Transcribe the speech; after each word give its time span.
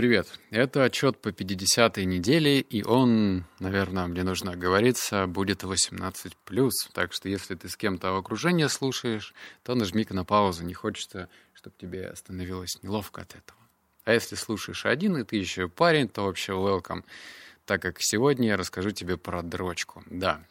Привет. 0.00 0.28
Это 0.48 0.84
отчет 0.84 1.18
по 1.18 1.28
50-й 1.28 2.06
неделе, 2.06 2.60
и 2.60 2.82
он, 2.82 3.44
наверное, 3.58 4.06
мне 4.06 4.22
нужно 4.22 4.52
оговориться, 4.52 5.26
будет 5.26 5.62
18+. 5.62 6.70
Так 6.94 7.12
что 7.12 7.28
если 7.28 7.54
ты 7.54 7.68
с 7.68 7.76
кем-то 7.76 8.12
в 8.12 8.16
окружении 8.16 8.66
слушаешь, 8.68 9.34
то 9.62 9.74
нажми-ка 9.74 10.14
на 10.14 10.24
паузу. 10.24 10.64
Не 10.64 10.72
хочется, 10.72 11.28
чтобы 11.52 11.76
тебе 11.78 12.16
становилось 12.16 12.82
неловко 12.82 13.20
от 13.20 13.34
этого. 13.34 13.58
А 14.04 14.14
если 14.14 14.36
слушаешь 14.36 14.86
один, 14.86 15.18
и 15.18 15.22
ты 15.22 15.36
еще 15.36 15.68
парень, 15.68 16.08
то 16.08 16.22
вообще 16.22 16.52
welcome. 16.52 17.04
Так 17.66 17.82
как 17.82 17.96
сегодня 18.00 18.48
я 18.48 18.56
расскажу 18.56 18.92
тебе 18.92 19.18
про 19.18 19.42
дрочку. 19.42 20.02
Да, 20.06 20.42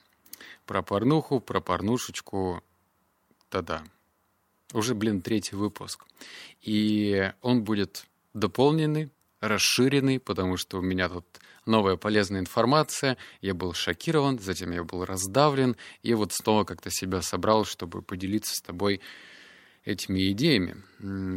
про 0.68 0.84
порнуху, 0.84 1.40
про 1.40 1.60
порнушечку. 1.60 2.64
Да-да. 3.50 3.84
Уже, 4.74 4.94
блин, 4.94 5.24
третий 5.24 5.56
выпуск. 5.56 6.06
И 6.62 7.34
он 7.42 7.64
будет 7.64 8.06
дополненный, 8.36 9.10
расширенный, 9.42 10.20
потому 10.20 10.58
что 10.58 10.80
у 10.80 10.82
меня 10.82 11.10
тут 11.10 11.26
новая 11.66 11.96
полезная 11.96 12.42
информация. 12.42 13.18
Я 13.42 13.54
был 13.54 13.74
шокирован, 13.74 14.40
затем 14.40 14.72
я 14.72 14.84
был 14.84 15.06
раздавлен, 15.06 15.76
и 16.04 16.14
вот 16.14 16.34
снова 16.34 16.64
как-то 16.64 16.90
себя 16.90 17.22
собрал, 17.22 17.66
чтобы 17.66 18.02
поделиться 18.02 18.56
с 18.56 18.62
тобой 18.62 19.02
этими 19.86 20.32
идеями. 20.32 20.84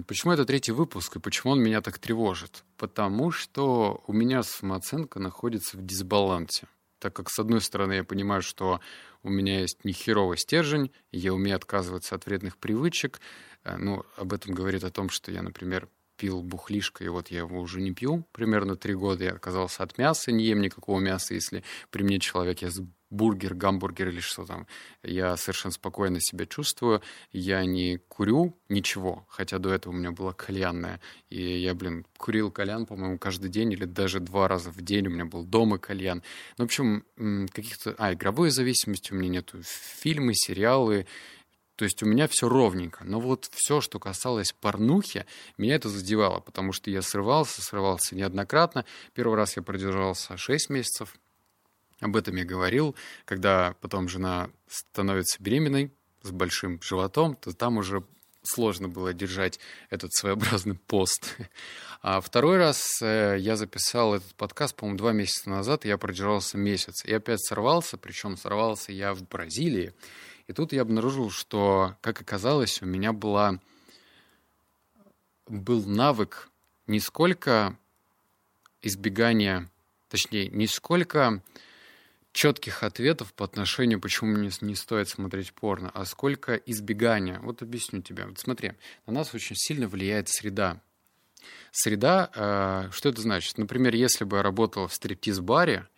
Почему 0.07 0.33
это 0.33 0.45
третий 0.45 0.73
выпуск 0.73 1.17
и 1.17 1.21
почему 1.21 1.53
он 1.53 1.63
меня 1.63 1.81
так 1.81 1.99
тревожит? 1.99 2.65
Потому 2.77 3.31
что 3.31 4.03
у 4.07 4.13
меня 4.13 4.43
самооценка 4.43 5.21
находится 5.21 5.77
в 5.77 5.85
дисбалансе. 5.85 6.67
Так 6.99 7.15
как, 7.15 7.31
с 7.31 7.39
одной 7.39 7.61
стороны, 7.61 7.95
я 7.95 8.05
понимаю, 8.05 8.43
что 8.43 8.81
у 9.25 9.31
меня 9.31 9.61
есть 9.61 9.85
нехеровый 9.85 10.39
стержень, 10.39 10.93
я 11.11 11.35
умею 11.35 11.57
отказываться 11.57 12.15
от 12.15 12.27
вредных 12.27 12.59
привычек. 12.59 13.21
Э, 13.65 13.77
ну, 13.77 14.05
об 14.17 14.33
этом 14.33 14.55
говорит 14.55 14.85
о 14.85 14.91
том, 14.91 15.11
что 15.11 15.33
я, 15.33 15.43
например, 15.43 15.89
пил 16.17 16.43
бухлишко, 16.43 17.05
и 17.05 17.09
вот 17.09 17.29
я 17.29 17.41
его 17.41 17.61
уже 17.61 17.81
не 17.81 17.93
пью. 17.93 18.27
Примерно 18.33 18.77
три 18.77 18.95
года 18.95 19.25
я 19.25 19.33
отказался 19.33 19.83
от 19.83 19.99
мяса, 19.99 20.33
не 20.33 20.45
ем 20.45 20.61
никакого 20.61 21.01
мяса. 21.01 21.35
Если 21.35 21.65
при 21.91 22.03
мне 22.03 22.19
человек 22.19 22.63
ест 22.63 22.81
бургер, 23.13 23.55
гамбургер 23.55 24.09
или 24.09 24.21
что 24.21 24.45
там, 24.45 24.67
я 25.03 25.37
совершенно 25.37 25.73
спокойно 25.73 26.19
себя 26.21 26.47
чувствую. 26.47 27.03
Я 27.31 27.65
не 27.65 27.99
курю 28.09 28.59
ничего, 28.69 29.27
хотя 29.29 29.59
до 29.59 29.73
этого 29.73 29.93
у 29.93 29.97
меня 29.97 30.11
была 30.11 30.33
кальянная. 30.33 31.01
И 31.29 31.43
я, 31.61 31.75
блин, 31.75 32.07
курил 32.17 32.51
кальян, 32.51 32.87
по-моему, 32.87 33.19
каждый 33.19 33.51
день 33.51 33.73
или 33.73 33.85
даже 33.85 34.19
два 34.19 34.49
раза 34.49 34.71
в 34.71 34.81
день. 34.81 35.07
У 35.07 35.11
меня 35.11 35.27
был 35.27 35.45
дома 35.45 35.79
кальян. 35.79 36.23
Ну, 36.57 36.65
в 36.65 36.67
общем, 36.67 37.05
каких-то... 37.53 37.95
А, 37.99 38.15
игровой 38.15 38.51
зависимости 38.51 39.13
у 39.13 39.17
меня 39.17 39.29
нету. 39.29 39.61
Фильмы, 39.63 40.35
сериалы, 40.35 41.07
то 41.77 41.85
есть 41.85 42.03
у 42.03 42.07
меня 42.07 42.29
все 42.29 42.49
ровненько. 42.49 43.05
Но 43.05 43.21
вот 43.21 43.49
все, 43.53 43.81
что 43.81 43.99
касалось 43.99 44.53
порнухи, 44.53 45.27
меня 45.59 45.75
это 45.75 45.89
задевало, 45.89 46.41
потому 46.41 46.73
что 46.73 46.91
я 46.91 47.03
срывался, 47.03 47.63
срывался 47.63 48.15
неоднократно. 48.15 48.85
Первый 49.15 49.37
раз 49.37 49.57
я 49.57 49.63
продержался 49.63 50.37
6 50.37 50.71
месяцев. 50.71 51.15
Об 52.01 52.17
этом 52.17 52.37
я 52.37 52.45
говорил. 52.45 52.95
Когда 53.25 53.75
потом 53.81 54.09
жена 54.09 54.51
становится 54.69 55.43
беременной 55.43 55.93
с 56.23 56.31
большим 56.31 56.81
животом, 56.83 57.37
то 57.37 57.53
там 57.53 57.79
уже 57.79 58.05
сложно 58.43 58.89
было 58.89 59.13
держать 59.13 59.61
этот 59.91 60.13
своеобразный 60.13 60.75
пост. 60.75 61.37
А 62.03 62.21
второй 62.21 62.57
раз 62.59 63.01
э, 63.01 63.37
я 63.39 63.55
записал 63.55 64.17
этот 64.17 64.35
подкаст, 64.35 64.75
по-моему, 64.75 64.99
два 64.99 65.13
месяца 65.13 65.49
назад, 65.49 65.85
и 65.85 65.89
я 65.89 65.99
продержался 65.99 66.59
месяц. 66.59 67.05
И 67.05 67.15
опять 67.15 67.41
сорвался, 67.41 67.97
причем 67.97 68.37
сорвался 68.37 68.91
я 68.91 69.15
в 69.15 69.23
Бразилии. 69.23 69.95
И 70.47 70.53
тут 70.53 70.73
я 70.73 70.83
обнаружил, 70.83 71.31
что, 71.31 71.97
как 72.01 72.21
оказалось, 72.21 72.83
у 72.83 72.87
меня 72.87 73.13
была, 73.13 73.61
был 75.47 75.85
навык 75.85 76.51
не 76.87 77.01
сколько 77.01 77.77
избегания, 78.83 79.71
точнее, 80.09 80.49
не 80.49 80.67
сколько 80.67 81.43
четких 82.33 82.83
ответов 82.83 83.33
по 83.35 83.45
отношению, 83.45 84.01
почему 84.01 84.31
мне 84.31 84.51
не 84.63 84.75
стоит 84.75 85.09
смотреть 85.09 85.53
порно, 85.53 85.91
а 85.95 86.05
сколько 86.05 86.55
избегания. 86.55 87.39
Вот 87.41 87.63
объясню 87.63 88.03
тебе. 88.03 88.27
Вот 88.27 88.39
смотри, 88.39 88.73
на 89.07 89.13
нас 89.13 89.35
очень 89.35 89.57
сильно 89.57 89.87
влияет 89.87 90.29
среда. 90.29 90.81
Среда, 91.71 92.31
э, 92.35 92.91
что 92.93 93.09
это 93.09 93.21
значит? 93.21 93.59
Например, 93.59 93.95
если 93.95 94.25
бы 94.25 94.39
я 94.39 94.43
работал 94.43 94.87
в 94.87 94.95
стриптиз-баре 94.95 95.89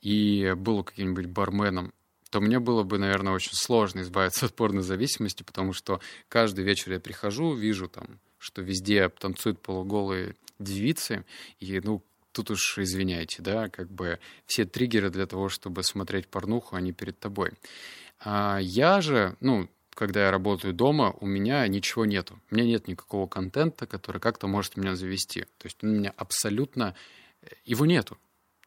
и 0.00 0.54
был 0.56 0.84
каким-нибудь 0.84 1.26
барменом, 1.26 1.92
то 2.32 2.40
мне 2.40 2.58
было 2.58 2.82
бы, 2.82 2.98
наверное, 2.98 3.34
очень 3.34 3.52
сложно 3.52 4.00
избавиться 4.00 4.46
от 4.46 4.54
порнозависимости, 4.54 5.42
потому 5.42 5.74
что 5.74 6.00
каждый 6.30 6.64
вечер 6.64 6.92
я 6.92 6.98
прихожу, 6.98 7.52
вижу 7.52 7.88
там, 7.88 8.18
что 8.38 8.62
везде 8.62 9.10
танцуют 9.10 9.60
полуголые 9.60 10.34
девицы, 10.58 11.26
и, 11.60 11.78
ну, 11.80 12.02
тут 12.32 12.50
уж 12.50 12.78
извиняйте, 12.78 13.42
да, 13.42 13.68
как 13.68 13.90
бы 13.90 14.18
все 14.46 14.64
триггеры 14.64 15.10
для 15.10 15.26
того, 15.26 15.50
чтобы 15.50 15.82
смотреть 15.82 16.26
порнуху, 16.26 16.74
они 16.74 16.92
перед 16.92 17.18
тобой. 17.18 17.50
А 18.18 18.58
я 18.62 19.02
же, 19.02 19.36
ну, 19.40 19.68
когда 19.90 20.24
я 20.24 20.30
работаю 20.30 20.72
дома, 20.72 21.14
у 21.20 21.26
меня 21.26 21.68
ничего 21.68 22.06
нету. 22.06 22.40
У 22.50 22.54
меня 22.54 22.64
нет 22.64 22.88
никакого 22.88 23.26
контента, 23.26 23.86
который 23.86 24.22
как-то 24.22 24.46
может 24.46 24.78
меня 24.78 24.96
завести. 24.96 25.42
То 25.58 25.66
есть 25.66 25.76
у 25.82 25.86
меня 25.86 26.14
абсолютно 26.16 26.94
э, 27.42 27.48
его 27.66 27.84
нету. 27.84 28.16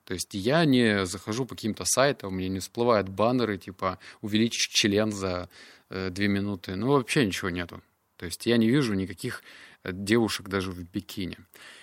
То 0.05 0.13
есть 0.13 0.33
я 0.33 0.65
не 0.65 1.05
захожу 1.05 1.45
по 1.45 1.55
каким-то 1.55 1.83
сайтам, 1.85 2.37
меня 2.37 2.49
не 2.49 2.59
всплывают 2.59 3.09
баннеры, 3.09 3.57
типа 3.57 3.99
увеличить 4.21 4.71
член 4.71 5.11
за 5.11 5.49
э, 5.89 6.09
две 6.11 6.27
минуты. 6.27 6.75
Ну, 6.75 6.91
вообще 6.91 7.25
ничего 7.25 7.49
нету. 7.49 7.81
То 8.17 8.25
есть 8.25 8.45
я 8.45 8.57
не 8.57 8.69
вижу 8.69 8.93
никаких 8.93 9.43
э, 9.83 9.91
девушек 9.91 10.47
даже 10.47 10.71
в 10.71 10.79
бикини. 10.83 11.37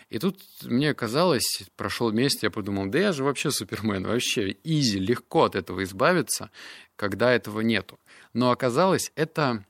И 0.09 0.19
тут 0.19 0.41
мне 0.63 0.95
казалось, 0.95 1.65
прошел 1.77 2.13
месяц, 2.13 2.43
я 2.43 2.51
подумал, 2.51 2.87
да 2.87 2.99
я 2.99 3.13
же 3.13 3.25
вообще 3.25 3.51
супермен, 3.51 4.07
вообще 4.07 4.57
изи, 4.63 5.01
легко 5.01 5.45
от 5.45 5.57
этого 5.57 5.83
избавиться, 5.83 6.51
когда 6.97 7.33
этого 7.33 7.61
нету. 7.61 7.99
Но 8.35 8.51
оказалось, 8.51 9.11
это 9.17 9.65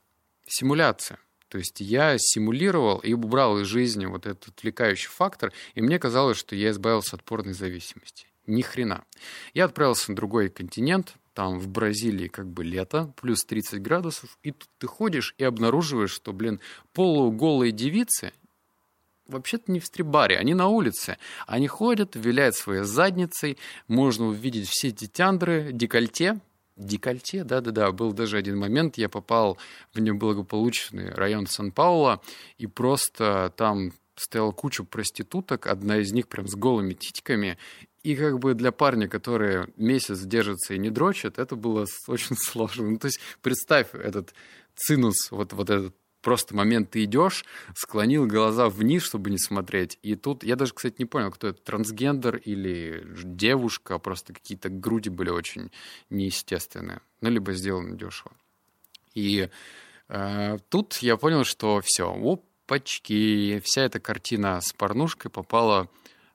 симуляция. 0.47 1.19
То 1.49 1.59
есть 1.59 1.81
я 1.81 2.17
симулировал 2.19 2.99
и 2.99 3.13
убрал 3.13 3.61
из 3.61 3.67
жизни 3.67 4.05
вот 4.07 4.27
этот 4.27 4.49
отвлекающий 4.49 5.09
фактор, 5.09 5.53
и 5.75 5.81
мне 5.81 5.99
казалось, 5.99 6.39
что 6.39 6.57
я 6.57 6.71
избавился 6.71 7.17
от 7.17 7.23
порной 7.23 7.53
зависимости. 7.55 8.27
Ни 8.53 8.61
хрена. 8.61 9.05
Я 9.55 9.65
отправился 9.65 10.11
на 10.11 10.17
другой 10.17 10.51
континент, 10.51 11.15
там 11.33 11.59
в 11.59 11.69
Бразилии 11.69 12.29
как 12.29 12.47
бы 12.47 12.65
лето, 12.65 13.11
плюс 13.19 13.47
30 13.47 13.81
градусов, 13.81 14.39
и 14.43 14.51
тут 14.51 14.69
ты 14.77 14.87
ходишь 14.87 15.35
и 15.39 15.45
обнаруживаешь, 15.45 16.11
что, 16.11 16.35
блин, 16.35 16.61
полуголые 16.93 17.73
девицы 17.73 18.33
вообще-то 19.27 19.73
не 19.73 19.81
в 19.81 19.87
стрибаре, 19.87 20.37
они 20.37 20.53
на 20.53 20.69
улице. 20.69 21.17
Они 21.47 21.67
ходят, 21.67 22.15
виляют 22.15 22.55
своей 22.55 22.83
задницей, 22.83 23.57
можно 23.89 24.27
увидеть 24.27 24.69
все 24.69 24.89
эти 24.89 25.07
тяндры, 25.07 25.71
декольте, 25.73 26.39
декольте, 26.77 27.45
да-да-да, 27.45 27.91
был 27.93 28.13
даже 28.13 28.37
один 28.37 28.59
момент, 28.59 28.99
я 28.99 29.09
попал 29.09 29.57
в 29.95 30.01
неблагополучный 30.01 31.15
район 31.15 31.47
Сан-Пауло, 31.47 32.21
и 32.59 32.67
просто 32.67 33.51
там 33.57 33.93
стояла 34.23 34.53
куча 34.53 34.85
проституток, 34.85 35.67
одна 35.67 35.99
из 35.99 36.13
них 36.13 36.29
прям 36.29 36.47
с 36.49 36.55
голыми 36.55 36.95
титьками, 36.95 37.59
и 38.03 38.17
как 38.17 38.39
бы 38.39 38.55
для 38.55 38.73
парня, 38.73 39.09
который 39.09 39.67
месяц 39.77 40.21
держится 40.21 40.75
и 40.75 40.79
не 40.79 40.91
дрочит, 40.91 41.39
это 41.39 41.57
было 41.57 41.87
очень 42.09 42.37
сложно. 42.39 42.91
Ну, 42.91 42.99
то 42.99 43.07
есть 43.07 43.21
представь 43.43 43.95
этот 43.95 44.35
цинус, 44.75 45.31
вот, 45.31 45.53
вот 45.53 45.71
этот 45.71 45.95
просто 46.23 46.57
момент 46.57 46.91
ты 46.91 47.05
идешь, 47.05 47.45
склонил 47.75 48.27
глаза 48.27 48.69
вниз, 48.69 49.03
чтобы 49.03 49.31
не 49.31 49.39
смотреть. 49.39 49.99
И 50.03 50.15
тут, 50.15 50.45
я 50.45 50.57
даже, 50.57 50.73
кстати, 50.73 50.97
не 50.99 51.05
понял, 51.05 51.31
кто 51.31 51.49
это, 51.49 51.61
трансгендер 51.61 52.37
или 52.37 53.05
девушка, 53.25 53.99
просто 53.99 54.33
какие-то 54.33 54.69
груди 54.69 55.11
были 55.11 55.31
очень 55.31 55.71
неестественные. 56.11 57.01
Ну, 57.21 57.31
либо 57.31 57.53
сделаны 57.53 57.97
дешево. 57.97 58.33
И 59.15 59.51
э, 60.09 60.59
тут 60.69 60.97
я 60.99 61.17
понял, 61.17 61.45
что 61.45 61.81
все, 61.85 62.15
опачки, 62.73 63.61
вся 63.65 63.83
эта 63.83 64.01
картина 64.01 64.61
с 64.61 64.73
порнушкой 64.73 65.31
попала 65.31 65.89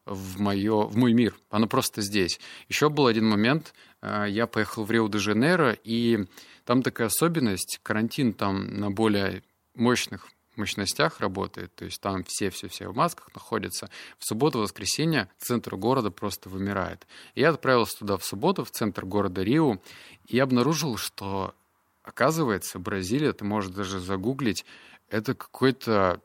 в, 0.06 0.40
моё, 0.40 0.84
в 0.84 0.96
мой 0.96 1.14
мир. 1.14 1.36
Она 1.50 1.66
просто 1.68 2.02
здесь. 2.02 2.40
Еще 2.70 2.90
был 2.90 3.08
один 3.08 3.28
момент, 3.28 3.74
э, 4.02 4.26
я 4.30 4.46
поехал 4.46 4.84
в 4.84 4.92
Рио-де-Жанейро, 4.92 5.78
и 5.84 6.26
там 6.64 6.84
такая 6.84 7.08
особенность, 7.08 7.80
карантин 7.82 8.34
там 8.34 8.80
на 8.80 8.92
более 8.92 9.44
мощных 9.74 10.28
мощностях 10.56 11.20
работает, 11.20 11.74
то 11.76 11.86
есть 11.86 12.02
там 12.02 12.24
все-все-все 12.24 12.90
в 12.90 12.96
масках 12.96 13.30
находятся. 13.34 13.90
В 14.18 14.26
субботу-воскресенье 14.26 15.30
центр 15.38 15.76
города 15.76 16.10
просто 16.10 16.50
вымирает. 16.50 17.06
Я 17.36 17.50
отправился 17.50 18.00
туда 18.00 18.18
в 18.18 18.26
субботу, 18.26 18.64
в 18.64 18.72
центр 18.72 19.06
города 19.06 19.44
Рио, 19.44 19.80
и 20.26 20.40
обнаружил, 20.40 20.98
что, 20.98 21.54
оказывается, 22.02 22.80
Бразилия, 22.80 23.34
ты 23.34 23.46
можешь 23.46 23.72
даже 23.72 24.00
загуглить, 24.00 24.66
это 25.10 25.36
какой-то 25.36 26.22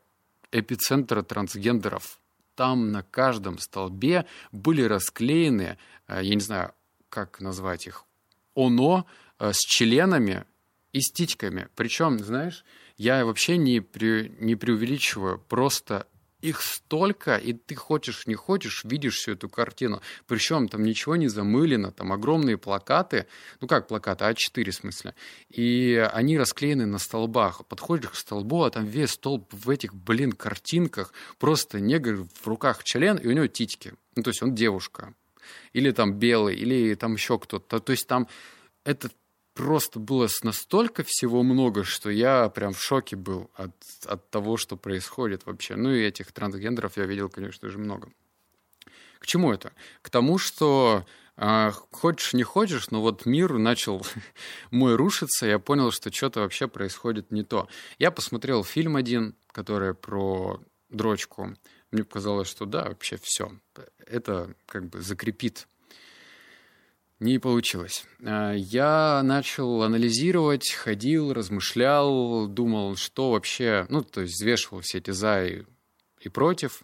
эпицентр 0.53 1.23
трансгендеров 1.23 2.19
там 2.55 2.91
на 2.91 3.03
каждом 3.03 3.57
столбе 3.57 4.25
были 4.51 4.83
расклеены, 4.83 5.77
э, 6.07 6.19
я 6.23 6.35
не 6.35 6.41
знаю, 6.41 6.73
как 7.09 7.41
назвать 7.41 7.87
их, 7.87 8.05
ОНО 8.55 9.05
э, 9.39 9.51
с 9.53 9.57
членами 9.57 10.45
и 10.91 11.01
стичками. 11.01 11.67
Причем, 11.75 12.19
знаешь, 12.19 12.63
я 12.97 13.25
вообще 13.25 13.57
не, 13.57 13.81
при, 13.81 14.35
не 14.39 14.55
преувеличиваю, 14.55 15.39
просто 15.39 16.07
их 16.43 16.61
столько, 16.61 17.37
и 17.37 17.53
ты 17.53 17.75
хочешь, 17.75 18.27
не 18.27 18.35
хочешь, 18.35 18.83
видишь 18.83 19.15
всю 19.15 19.31
эту 19.31 19.47
картину. 19.47 20.01
Причем 20.27 20.67
там 20.67 20.83
ничего 20.83 21.15
не 21.15 21.29
замылено, 21.29 21.91
там 21.91 22.11
огромные 22.11 22.57
плакаты, 22.57 23.27
ну 23.61 23.67
как 23.67 23.87
плакаты, 23.87 24.25
А4 24.25 24.69
в 24.69 24.75
смысле, 24.75 25.15
и 25.49 25.95
они 26.13 26.37
расклеены 26.37 26.85
на 26.85 26.99
столбах. 26.99 27.65
Подходишь 27.67 28.11
к 28.11 28.15
столбу, 28.15 28.63
а 28.63 28.69
там 28.69 28.85
весь 28.85 29.11
столб 29.11 29.53
в 29.53 29.69
этих, 29.69 29.95
блин, 29.95 30.33
картинках, 30.33 31.13
просто 31.39 31.79
негр 31.79 32.27
в 32.41 32.47
руках 32.47 32.83
член, 32.83 33.17
и 33.17 33.27
у 33.27 33.31
него 33.31 33.47
титьки. 33.47 33.93
Ну, 34.15 34.23
то 34.23 34.29
есть 34.31 34.43
он 34.43 34.53
девушка. 34.53 35.13
Или 35.71 35.91
там 35.91 36.13
белый, 36.13 36.55
или 36.55 36.93
там 36.95 37.13
еще 37.13 37.39
кто-то. 37.39 37.79
То 37.79 37.91
есть 37.91 38.05
там 38.07 38.27
это 38.83 39.09
просто 39.53 39.99
было 39.99 40.27
настолько 40.41 41.03
всего 41.03 41.43
много, 41.43 41.83
что 41.83 42.09
я 42.09 42.49
прям 42.49 42.73
в 42.73 42.81
шоке 42.81 43.15
был 43.15 43.49
от, 43.55 43.75
от 44.05 44.29
того, 44.29 44.57
что 44.57 44.75
происходит 44.77 45.45
вообще. 45.45 45.75
Ну 45.75 45.91
и 45.91 46.01
этих 46.01 46.31
трансгендеров 46.31 46.97
я 46.97 47.05
видел, 47.05 47.29
конечно 47.29 47.69
же, 47.69 47.77
много. 47.77 48.11
К 49.19 49.25
чему 49.25 49.53
это? 49.53 49.71
К 50.01 50.09
тому, 50.09 50.37
что 50.37 51.05
э, 51.37 51.71
хочешь 51.91 52.33
не 52.33 52.43
хочешь, 52.43 52.89
но 52.91 53.01
вот 53.01 53.25
мир 53.25 53.53
начал 53.57 54.05
мой 54.71 54.95
рушиться, 54.95 55.45
я 55.45 55.59
понял, 55.59 55.91
что 55.91 56.11
что-то 56.11 56.41
вообще 56.41 56.67
происходит 56.67 57.31
не 57.31 57.43
то. 57.43 57.67
Я 57.99 58.11
посмотрел 58.11 58.63
фильм 58.63 58.95
один, 58.95 59.35
который 59.51 59.93
про 59.93 60.59
дрочку. 60.89 61.55
Мне 61.91 62.03
показалось, 62.03 62.49
что 62.49 62.65
да, 62.65 62.85
вообще 62.85 63.17
все. 63.21 63.51
Это 64.05 64.55
как 64.65 64.89
бы 64.89 65.01
закрепит 65.01 65.67
не 67.19 67.39
получилось. 67.39 68.05
А, 68.23 68.53
я 68.53 69.21
начал 69.23 69.83
анализировать, 69.83 70.71
ходил, 70.71 71.33
размышлял, 71.33 72.47
думал, 72.47 72.95
что 72.95 73.31
вообще, 73.31 73.85
ну, 73.89 74.03
то 74.03 74.21
есть 74.21 74.35
взвешивал 74.35 74.81
все 74.81 74.97
эти 74.99 75.11
за 75.11 75.45
и, 75.45 75.63
и 76.21 76.29
против, 76.29 76.83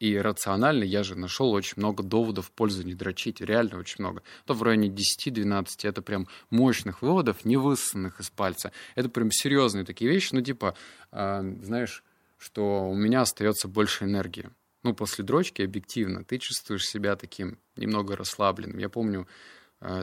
и 0.00 0.18
рационально 0.18 0.84
я 0.84 1.02
же 1.02 1.14
нашел 1.14 1.52
очень 1.52 1.74
много 1.76 2.02
доводов 2.02 2.48
в 2.48 2.50
пользу 2.50 2.82
не 2.82 2.94
дрочить, 2.94 3.40
реально 3.40 3.78
очень 3.78 3.96
много. 3.98 4.22
Это 4.44 4.54
в 4.54 4.62
районе 4.62 4.88
10-12, 4.88 5.66
это 5.82 6.02
прям 6.02 6.28
мощных 6.50 7.00
выводов, 7.00 7.44
не 7.44 7.56
высосанных 7.56 8.20
из 8.20 8.28
пальца. 8.30 8.72
Это 8.96 9.08
прям 9.08 9.30
серьезные 9.30 9.84
такие 9.84 10.10
вещи, 10.10 10.34
ну, 10.34 10.42
типа, 10.42 10.76
э, 11.12 11.56
знаешь, 11.62 12.02
что 12.36 12.88
у 12.88 12.94
меня 12.94 13.22
остается 13.22 13.68
больше 13.68 14.04
энергии. 14.04 14.50
Ну, 14.82 14.94
после 14.94 15.24
дрочки, 15.24 15.62
объективно, 15.62 16.24
ты 16.24 16.38
чувствуешь 16.38 16.86
себя 16.86 17.16
таким 17.16 17.58
немного 17.76 18.16
расслабленным. 18.16 18.78
Я 18.78 18.90
помню, 18.90 19.26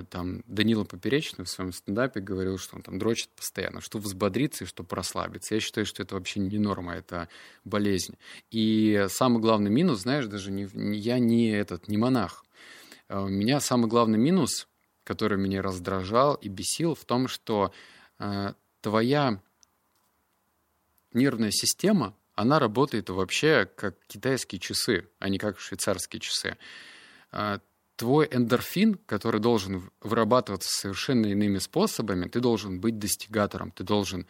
там 0.09 0.43
Данила 0.45 0.83
Поперечный 0.83 1.45
в 1.45 1.49
своем 1.49 1.71
стендапе 1.73 2.19
говорил, 2.19 2.59
что 2.59 2.75
он 2.75 2.83
там 2.83 2.99
дрочит 2.99 3.29
постоянно, 3.29 3.81
что 3.81 3.97
взбодриться 3.97 4.63
и 4.63 4.67
что 4.67 4.85
расслабиться. 4.87 5.55
Я 5.55 5.61
считаю, 5.61 5.87
что 5.87 6.03
это 6.03 6.13
вообще 6.13 6.39
не 6.39 6.59
норма, 6.59 6.93
это 6.93 7.29
болезнь. 7.63 8.15
И 8.51 9.07
самый 9.09 9.41
главный 9.41 9.71
минус, 9.71 10.01
знаешь, 10.01 10.27
даже 10.27 10.51
не, 10.51 10.67
я 10.95 11.17
не 11.17 11.49
этот, 11.49 11.87
не 11.87 11.97
монах. 11.97 12.45
А 13.07 13.23
у 13.23 13.27
меня 13.27 13.59
самый 13.59 13.87
главный 13.87 14.19
минус, 14.19 14.67
который 15.03 15.39
меня 15.39 15.63
раздражал 15.63 16.35
и 16.35 16.47
бесил, 16.47 16.93
в 16.93 17.05
том, 17.05 17.27
что 17.27 17.73
э, 18.19 18.53
твоя 18.81 19.41
нервная 21.11 21.51
система, 21.51 22.15
она 22.35 22.59
работает 22.59 23.09
вообще 23.09 23.67
как 23.75 23.95
китайские 24.05 24.59
часы, 24.59 25.09
а 25.17 25.27
не 25.27 25.39
как 25.39 25.59
швейцарские 25.59 26.19
часы 26.19 26.57
твой 28.01 28.27
эндорфин, 28.31 28.95
который 29.05 29.39
должен 29.39 29.91
вырабатываться 30.01 30.69
совершенно 30.69 31.27
иными 31.27 31.59
способами, 31.59 32.27
ты 32.27 32.39
должен 32.39 32.81
быть 32.81 32.97
достигатором, 32.97 33.69
ты 33.69 33.83
должен, 33.83 34.25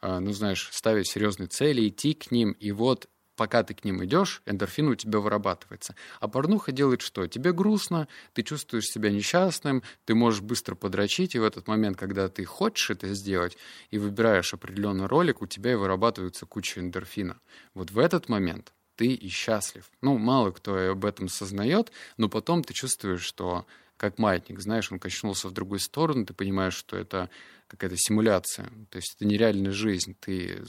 а, 0.00 0.20
ну, 0.20 0.30
знаешь, 0.30 0.68
ставить 0.70 1.08
серьезные 1.08 1.48
цели, 1.48 1.88
идти 1.88 2.14
к 2.14 2.30
ним, 2.30 2.52
и 2.52 2.70
вот 2.70 3.08
пока 3.34 3.64
ты 3.64 3.74
к 3.74 3.84
ним 3.84 4.04
идешь, 4.04 4.42
эндорфин 4.46 4.86
у 4.86 4.94
тебя 4.94 5.18
вырабатывается. 5.18 5.96
А 6.20 6.28
порнуха 6.28 6.70
делает 6.70 7.02
что? 7.02 7.26
Тебе 7.26 7.52
грустно, 7.52 8.06
ты 8.32 8.44
чувствуешь 8.44 8.86
себя 8.86 9.10
несчастным, 9.10 9.82
ты 10.04 10.14
можешь 10.14 10.42
быстро 10.42 10.76
подрочить, 10.76 11.34
и 11.34 11.40
в 11.40 11.42
этот 11.42 11.66
момент, 11.66 11.98
когда 11.98 12.28
ты 12.28 12.44
хочешь 12.44 12.90
это 12.90 13.12
сделать 13.12 13.58
и 13.90 13.98
выбираешь 13.98 14.54
определенный 14.54 15.06
ролик, 15.06 15.42
у 15.42 15.48
тебя 15.48 15.72
и 15.72 15.74
вырабатывается 15.74 16.46
куча 16.46 16.78
эндорфина. 16.78 17.40
Вот 17.74 17.90
в 17.90 17.98
этот 17.98 18.28
момент 18.28 18.72
ты 18.96 19.06
и 19.06 19.28
счастлив. 19.28 19.90
Ну, 20.00 20.18
мало 20.18 20.50
кто 20.50 20.90
об 20.90 21.04
этом 21.04 21.28
сознает, 21.28 21.92
но 22.16 22.28
потом 22.28 22.64
ты 22.64 22.74
чувствуешь, 22.74 23.22
что 23.22 23.66
как 23.96 24.18
маятник, 24.18 24.60
знаешь, 24.60 24.90
он 24.92 24.98
качнулся 24.98 25.48
в 25.48 25.52
другую 25.52 25.78
сторону, 25.78 26.26
ты 26.26 26.34
понимаешь, 26.34 26.74
что 26.74 26.96
это 26.96 27.30
какая-то 27.68 27.96
симуляция, 27.96 28.66
то 28.90 28.96
есть 28.96 29.16
это 29.16 29.24
нереальная 29.24 29.72
жизнь, 29.72 30.14
ты, 30.20 30.62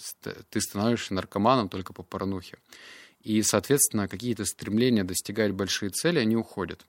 ты 0.49 0.61
становишься 0.61 1.13
наркоманом 1.13 1.69
только 1.69 1.93
по 1.93 2.03
порнухе. 2.03 2.57
И, 3.21 3.41
соответственно, 3.41 4.07
какие-то 4.07 4.45
стремления 4.45 5.03
достигать 5.03 5.51
большие 5.51 5.89
цели, 5.89 6.19
они 6.19 6.35
уходят. 6.35 6.85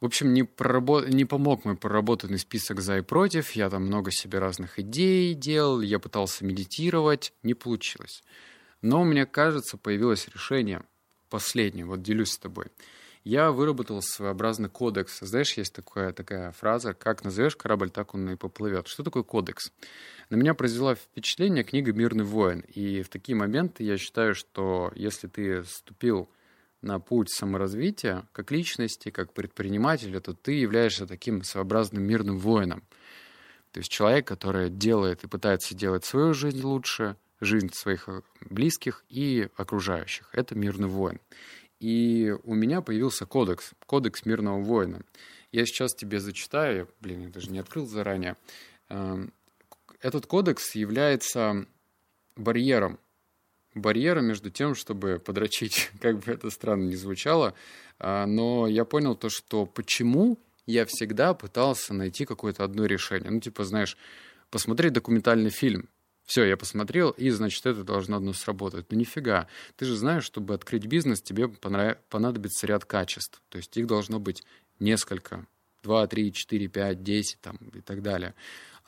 В 0.00 0.04
общем, 0.04 0.34
не, 0.34 0.42
проработ... 0.42 1.08
не 1.08 1.24
помог 1.24 1.64
мой 1.64 1.76
проработанный 1.76 2.38
список 2.38 2.80
за 2.80 2.98
и 2.98 3.00
против. 3.00 3.52
Я 3.52 3.70
там 3.70 3.86
много 3.86 4.10
себе 4.10 4.38
разных 4.38 4.78
идей 4.78 5.34
делал, 5.34 5.80
я 5.80 5.98
пытался 5.98 6.44
медитировать, 6.44 7.32
не 7.42 7.54
получилось. 7.54 8.22
Но, 8.82 9.04
мне 9.04 9.26
кажется, 9.26 9.76
появилось 9.76 10.28
решение 10.28 10.82
последнее, 11.28 11.86
вот 11.86 12.02
делюсь 12.02 12.32
с 12.32 12.38
тобой. 12.38 12.66
Я 13.24 13.50
выработал 13.50 14.00
своеобразный 14.02 14.68
кодекс. 14.68 15.18
Знаешь, 15.18 15.54
есть 15.54 15.72
такая, 15.72 16.12
такая 16.12 16.52
фраза, 16.52 16.94
как 16.94 17.24
назовешь 17.24 17.56
корабль, 17.56 17.90
так 17.90 18.14
он 18.14 18.30
и 18.30 18.36
поплывет. 18.36 18.86
Что 18.86 19.02
такое 19.02 19.24
кодекс? 19.24 19.72
На 20.30 20.36
меня 20.36 20.54
произвела 20.54 20.94
впечатление 20.94 21.64
книга 21.64 21.92
«Мирный 21.92 22.22
воин». 22.22 22.60
И 22.60 23.02
в 23.02 23.08
такие 23.08 23.34
моменты 23.34 23.82
я 23.82 23.98
считаю, 23.98 24.36
что 24.36 24.92
если 24.94 25.26
ты 25.26 25.62
вступил 25.62 26.30
на 26.82 27.00
путь 27.00 27.30
саморазвития 27.30 28.28
как 28.30 28.52
личности, 28.52 29.10
как 29.10 29.32
предпринимателя, 29.32 30.20
то 30.20 30.32
ты 30.32 30.52
являешься 30.52 31.04
таким 31.04 31.42
своеобразным 31.42 32.04
мирным 32.04 32.38
воином. 32.38 32.84
То 33.72 33.80
есть 33.80 33.90
человек, 33.90 34.26
который 34.28 34.70
делает 34.70 35.24
и 35.24 35.26
пытается 35.26 35.74
делать 35.74 36.04
свою 36.04 36.32
жизнь 36.32 36.62
лучше, 36.62 37.16
жизнь 37.40 37.70
своих 37.72 38.08
э, 38.08 38.22
близких 38.40 39.04
и 39.08 39.48
окружающих. 39.56 40.28
Это 40.32 40.54
мирный 40.54 40.88
воин. 40.88 41.20
И 41.78 42.34
у 42.44 42.54
меня 42.54 42.80
появился 42.80 43.26
кодекс, 43.26 43.72
кодекс 43.86 44.24
мирного 44.24 44.60
воина. 44.60 45.02
Я 45.52 45.66
сейчас 45.66 45.94
тебе 45.94 46.20
зачитаю, 46.20 46.88
блин, 47.00 47.22
я 47.22 47.28
даже 47.28 47.50
не 47.50 47.58
открыл 47.58 47.86
заранее. 47.86 48.36
Эм, 48.88 49.32
этот 50.00 50.26
кодекс 50.26 50.74
является 50.74 51.66
барьером, 52.36 52.98
барьером 53.74 54.26
между 54.26 54.50
тем, 54.50 54.74
чтобы 54.74 55.18
подрочить, 55.18 55.90
как 56.00 56.20
бы 56.20 56.32
это 56.32 56.50
странно 56.50 56.88
ни 56.88 56.94
звучало, 56.94 57.54
а, 57.98 58.26
но 58.26 58.66
я 58.66 58.84
понял 58.84 59.14
то, 59.14 59.28
что 59.28 59.66
почему 59.66 60.38
я 60.66 60.84
всегда 60.86 61.34
пытался 61.34 61.94
найти 61.94 62.24
какое-то 62.24 62.64
одно 62.64 62.86
решение. 62.86 63.30
Ну, 63.30 63.40
типа, 63.40 63.64
знаешь, 63.64 63.96
посмотреть 64.50 64.92
документальный 64.92 65.50
фильм, 65.50 65.88
все, 66.26 66.44
я 66.44 66.56
посмотрел, 66.56 67.10
и, 67.10 67.30
значит, 67.30 67.64
это 67.66 67.84
должно 67.84 68.16
одно 68.16 68.32
сработать. 68.32 68.86
Ну, 68.90 68.98
нифига. 68.98 69.46
Ты 69.76 69.86
же 69.86 69.96
знаешь, 69.96 70.24
чтобы 70.24 70.54
открыть 70.54 70.86
бизнес, 70.86 71.22
тебе 71.22 71.48
понадобится 71.48 72.66
ряд 72.66 72.84
качеств. 72.84 73.40
То 73.48 73.58
есть 73.58 73.76
их 73.76 73.86
должно 73.86 74.18
быть 74.18 74.42
несколько. 74.80 75.46
Два, 75.84 76.04
три, 76.08 76.32
четыре, 76.32 76.66
пять, 76.66 77.04
десять 77.04 77.40
там, 77.40 77.56
и 77.72 77.80
так 77.80 78.02
далее. 78.02 78.34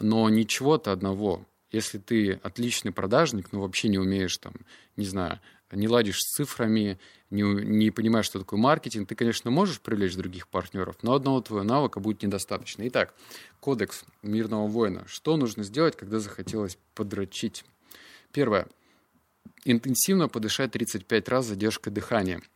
Но 0.00 0.28
ничего-то 0.28 0.90
одного. 0.90 1.46
Если 1.70 1.98
ты 1.98 2.40
отличный 2.42 2.92
продажник, 2.92 3.52
но 3.52 3.60
вообще 3.60 3.88
не 3.88 3.98
умеешь 3.98 4.36
там, 4.38 4.54
не 4.96 5.06
знаю, 5.06 5.40
не 5.70 5.86
ладишь 5.86 6.18
с 6.20 6.34
цифрами, 6.34 6.98
не, 7.30 7.42
не 7.42 7.90
понимаешь, 7.90 8.26
что 8.26 8.38
такое 8.38 8.58
маркетинг, 8.58 9.08
ты, 9.08 9.14
конечно, 9.14 9.50
можешь 9.50 9.80
привлечь 9.80 10.16
других 10.16 10.48
партнеров, 10.48 10.96
но 11.02 11.14
одного 11.14 11.40
твоего 11.40 11.64
навыка 11.64 12.00
будет 12.00 12.22
недостаточно. 12.22 12.86
Итак, 12.88 13.14
кодекс 13.60 14.04
мирного 14.22 14.66
воина. 14.66 15.04
Что 15.06 15.36
нужно 15.36 15.64
сделать, 15.64 15.96
когда 15.96 16.20
захотелось 16.20 16.78
подрочить? 16.94 17.64
Первое. 18.32 18.68
Интенсивно 19.64 20.28
подышать 20.28 20.72
35 20.72 21.28
раз 21.28 21.46
задержкой 21.46 21.92
дыхания– 21.92 22.42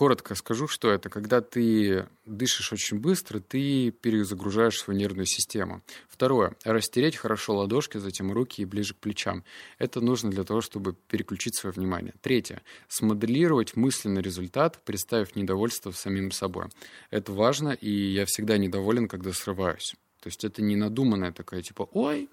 Коротко 0.00 0.34
скажу, 0.34 0.66
что 0.66 0.90
это. 0.90 1.10
Когда 1.10 1.42
ты 1.42 2.06
дышишь 2.24 2.72
очень 2.72 2.98
быстро, 2.98 3.38
ты 3.38 3.90
перезагружаешь 3.90 4.78
свою 4.78 4.98
нервную 4.98 5.26
систему. 5.26 5.82
Второе. 6.08 6.56
Растереть 6.64 7.16
хорошо 7.16 7.58
ладошки, 7.58 7.98
затем 7.98 8.32
руки 8.32 8.62
и 8.62 8.64
ближе 8.64 8.94
к 8.94 8.96
плечам. 8.96 9.44
Это 9.76 10.00
нужно 10.00 10.30
для 10.30 10.44
того, 10.44 10.62
чтобы 10.62 10.94
переключить 10.94 11.54
свое 11.54 11.74
внимание. 11.74 12.14
Третье. 12.22 12.62
Смоделировать 12.88 13.76
мысленный 13.76 14.22
результат, 14.22 14.82
представив 14.86 15.36
недовольство 15.36 15.90
самим 15.90 16.30
собой. 16.30 16.68
Это 17.10 17.32
важно, 17.32 17.68
и 17.68 17.90
я 17.90 18.24
всегда 18.24 18.56
недоволен, 18.56 19.06
когда 19.06 19.34
срываюсь. 19.34 19.94
То 20.22 20.28
есть 20.28 20.44
это 20.46 20.62
не 20.62 20.76
надуманная 20.76 21.32
такая, 21.32 21.60
типа, 21.60 21.90
ой, 21.92 22.30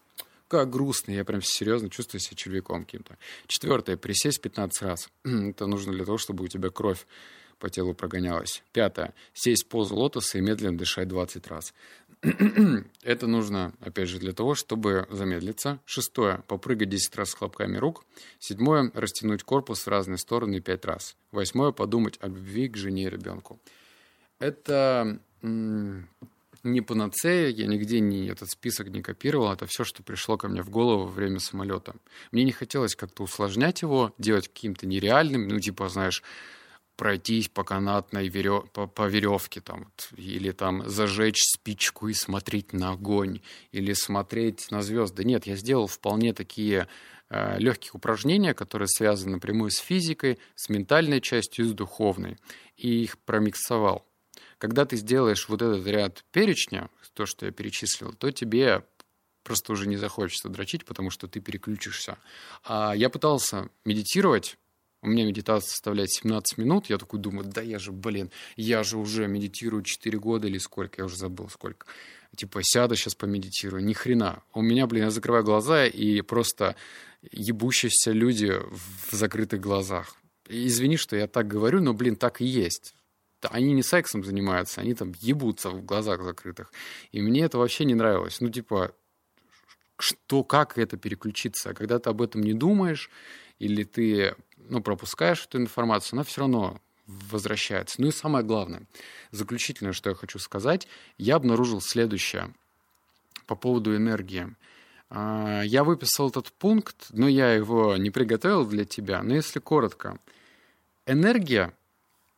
как 0.48 0.70
грустно, 0.70 1.12
я 1.12 1.26
прям 1.26 1.42
серьезно 1.42 1.90
чувствую 1.90 2.22
себя 2.22 2.38
червяком 2.38 2.86
каким-то. 2.86 3.18
Четвертое, 3.48 3.98
присесть 3.98 4.40
15 4.40 4.82
раз. 4.84 5.10
Это 5.26 5.68
нужно 5.68 5.92
для 5.92 6.06
того, 6.06 6.18
чтобы 6.18 6.46
у 6.46 6.48
тебя 6.48 6.70
кровь 6.70 7.06
по 7.60 7.70
телу 7.70 7.94
прогонялась. 7.94 8.64
Пятое. 8.72 9.14
Сесть 9.34 9.66
в 9.66 9.68
позу 9.68 9.96
лотоса 9.96 10.38
и 10.38 10.42
медленно 10.42 10.78
дышать 10.78 11.08
20 11.08 11.48
раз. 11.48 11.74
Это 13.04 13.28
нужно, 13.28 13.74
опять 13.80 14.10
же, 14.10 14.20
для 14.20 14.34
того, 14.34 14.56
чтобы 14.56 15.08
замедлиться. 15.10 15.80
Шестое. 15.86 16.44
Попрыгать 16.48 16.90
10 16.90 17.16
раз 17.16 17.32
с 17.32 17.34
хлопками 17.34 17.78
рук. 17.78 18.06
Седьмое. 18.40 18.92
Растянуть 18.94 19.44
корпус 19.44 19.84
в 19.84 19.88
разные 19.88 20.18
стороны 20.18 20.60
5 20.60 20.86
раз. 20.86 21.16
Восьмое. 21.32 21.72
Подумать 21.72 22.18
о 22.22 22.28
любви 22.28 22.68
к 22.70 22.78
жене 22.78 23.04
и 23.04 23.10
ребенку. 23.10 23.60
Это 24.40 25.20
не 26.64 26.82
панацея, 26.82 27.50
я 27.50 27.66
нигде 27.66 28.00
не 28.00 28.28
этот 28.28 28.50
список 28.50 28.90
не 28.90 29.02
копировал, 29.02 29.52
это 29.52 29.66
все, 29.66 29.84
что 29.84 30.04
пришло 30.04 30.38
ко 30.38 30.48
мне 30.48 30.62
в 30.62 30.70
голову 30.70 31.06
во 31.06 31.12
время 31.12 31.40
самолета. 31.40 31.96
Мне 32.32 32.44
не 32.44 32.52
хотелось 32.52 32.96
как-то 32.96 33.24
усложнять 33.24 33.82
его, 33.82 34.14
делать 34.18 34.48
каким-то 34.48 34.86
нереальным, 34.86 35.48
ну, 35.48 35.60
типа, 35.60 35.90
знаешь, 35.90 36.24
пройтись 36.98 37.48
по 37.48 37.64
канатной 37.64 38.28
верё... 38.28 38.64
по, 38.74 38.88
по 38.88 39.08
веревке 39.08 39.62
там, 39.62 39.86
вот, 39.86 40.10
или 40.18 40.52
там 40.52 40.88
зажечь 40.90 41.42
спичку 41.42 42.10
и 42.10 42.14
смотреть 42.14 42.74
на 42.74 42.92
огонь, 42.92 43.42
или 43.72 43.94
смотреть 43.94 44.70
на 44.72 44.82
звезды. 44.82 45.24
Нет, 45.24 45.46
я 45.46 45.56
сделал 45.56 45.88
вполне 45.88 46.34
такие 46.34 46.88
э, 47.30 47.60
легкие 47.60 47.92
упражнения, 47.94 48.54
которые 48.54 48.88
связаны 48.88 49.36
напрямую 49.36 49.72
с 49.72 49.78
физикой, 49.78 50.40
с 50.56 50.70
ментальной 50.70 51.22
частью 51.22 51.66
и 51.66 51.70
с 51.70 51.74
духовной, 51.74 52.38
и 52.76 53.04
их 53.04 53.18
промиксовал. 53.20 54.06
Когда 54.58 54.86
ты 54.86 54.98
сделаешь 54.98 55.48
вот 55.48 55.62
этот 55.62 55.86
ряд 55.86 56.26
перечня, 56.32 56.90
то, 57.14 57.26
что 57.26 57.46
я 57.46 57.52
перечислил, 57.52 58.14
то 58.14 58.32
тебе 58.32 58.84
просто 59.44 59.72
уже 59.72 59.88
не 59.88 59.98
захочется 59.98 60.50
дрочить, 60.50 60.86
потому 60.86 61.10
что 61.10 61.28
ты 61.28 61.40
переключишься. 61.40 62.18
А 62.64 62.94
я 62.96 63.10
пытался 63.10 63.70
медитировать, 63.86 64.58
у 65.08 65.12
меня 65.12 65.26
медитация 65.26 65.70
составляет 65.70 66.12
17 66.12 66.58
минут, 66.58 66.90
я 66.90 66.98
такой 66.98 67.20
думаю, 67.20 67.48
да 67.48 67.62
я 67.62 67.80
же, 67.80 67.92
блин, 67.92 68.30
я 68.56 68.84
же 68.84 68.98
уже 68.98 69.28
медитирую 69.28 69.84
4 69.84 70.20
года 70.20 70.48
или 70.48 70.58
сколько, 70.58 71.02
я 71.02 71.06
уже 71.06 71.18
забыл 71.18 71.50
сколько. 71.50 71.88
Типа, 72.36 72.60
сяду 72.62 72.96
сейчас 72.96 73.16
помедитирую, 73.16 73.84
ни 73.84 73.94
хрена. 73.94 74.44
У 74.54 74.62
меня, 74.62 74.86
блин, 74.86 75.06
я 75.06 75.12
закрываю 75.12 75.44
глаза 75.44 75.86
и 75.86 76.22
просто 76.22 76.76
ебущиеся 77.32 78.12
люди 78.12 78.54
в 78.70 79.16
закрытых 79.16 79.60
глазах. 79.60 80.16
Извини, 80.48 80.98
что 80.98 81.16
я 81.16 81.28
так 81.28 81.48
говорю, 81.48 81.82
но, 81.82 81.94
блин, 81.94 82.16
так 82.16 82.42
и 82.42 82.46
есть 82.46 82.94
они 83.52 83.74
не 83.74 83.84
сексом 83.84 84.24
занимаются, 84.24 84.82
они 84.82 84.94
там 84.94 85.14
ебутся 85.20 85.70
в 85.70 85.86
глазах 85.86 86.24
закрытых. 86.24 86.72
И 87.12 87.22
мне 87.22 87.44
это 87.44 87.58
вообще 87.58 87.86
не 87.86 87.96
нравилось. 87.96 88.42
Ну, 88.42 88.50
типа, 88.50 88.94
что, 90.00 90.44
как 90.44 90.78
это 90.78 90.98
переключиться? 90.98 91.74
Когда 91.74 92.00
ты 92.00 92.10
об 92.10 92.22
этом 92.22 92.42
не 92.42 92.54
думаешь, 92.54 93.10
или 93.60 93.84
ты, 93.84 94.36
ну, 94.70 94.82
пропускаешь 94.82 95.46
эту 95.46 95.58
информацию, 95.60 96.18
она 96.18 96.24
все 96.24 96.42
равно 96.42 96.82
возвращается. 97.06 98.02
Ну 98.02 98.08
и 98.08 98.12
самое 98.12 98.44
главное, 98.46 98.84
заключительное, 99.32 99.94
что 99.94 100.10
я 100.10 100.16
хочу 100.16 100.40
сказать, 100.40 100.88
я 101.18 101.36
обнаружил 101.36 101.82
следующее 101.82 102.54
по 103.46 103.56
поводу 103.56 103.96
энергии. 103.96 104.54
А, 105.10 105.62
я 105.64 105.84
выписал 105.84 106.30
этот 106.30 106.52
пункт, 106.52 107.08
но 107.12 107.28
я 107.28 107.54
его 107.54 107.96
не 107.98 108.10
приготовил 108.10 108.66
для 108.66 108.84
тебя. 108.84 109.24
Но 109.24 109.36
если 109.36 109.60
коротко, 109.60 110.20
энергия 111.06 111.74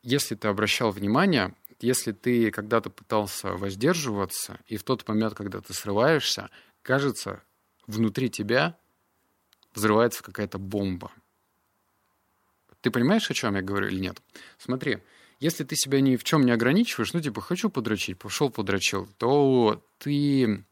если 0.02 0.34
ты 0.34 0.48
обращал 0.48 0.90
внимание, 0.90 1.54
если 1.80 2.12
ты 2.12 2.50
когда-то 2.50 2.90
пытался 2.90 3.52
воздерживаться, 3.52 4.58
и 4.66 4.76
в 4.76 4.82
тот 4.82 5.06
момент, 5.08 5.34
когда 5.34 5.60
ты 5.60 5.72
срываешься, 5.74 6.50
кажется, 6.82 7.42
внутри 7.86 8.30
тебя 8.30 8.76
взрывается 9.74 10.22
какая-то 10.22 10.58
бомба. 10.58 11.12
Ты 12.80 12.90
понимаешь, 12.90 13.30
о 13.30 13.34
чем 13.34 13.56
я 13.56 13.62
говорю 13.62 13.88
или 13.88 13.98
нет? 13.98 14.22
Смотри, 14.58 14.98
если 15.38 15.64
ты 15.64 15.76
себя 15.76 16.00
ни 16.00 16.16
в 16.16 16.24
чем 16.24 16.44
не 16.44 16.52
ограничиваешь, 16.52 17.12
ну, 17.12 17.20
типа, 17.20 17.40
хочу 17.40 17.70
подрочить, 17.70 18.18
пошел 18.18 18.50
подрочил, 18.50 19.08
то 19.18 19.82
ты 19.98 20.64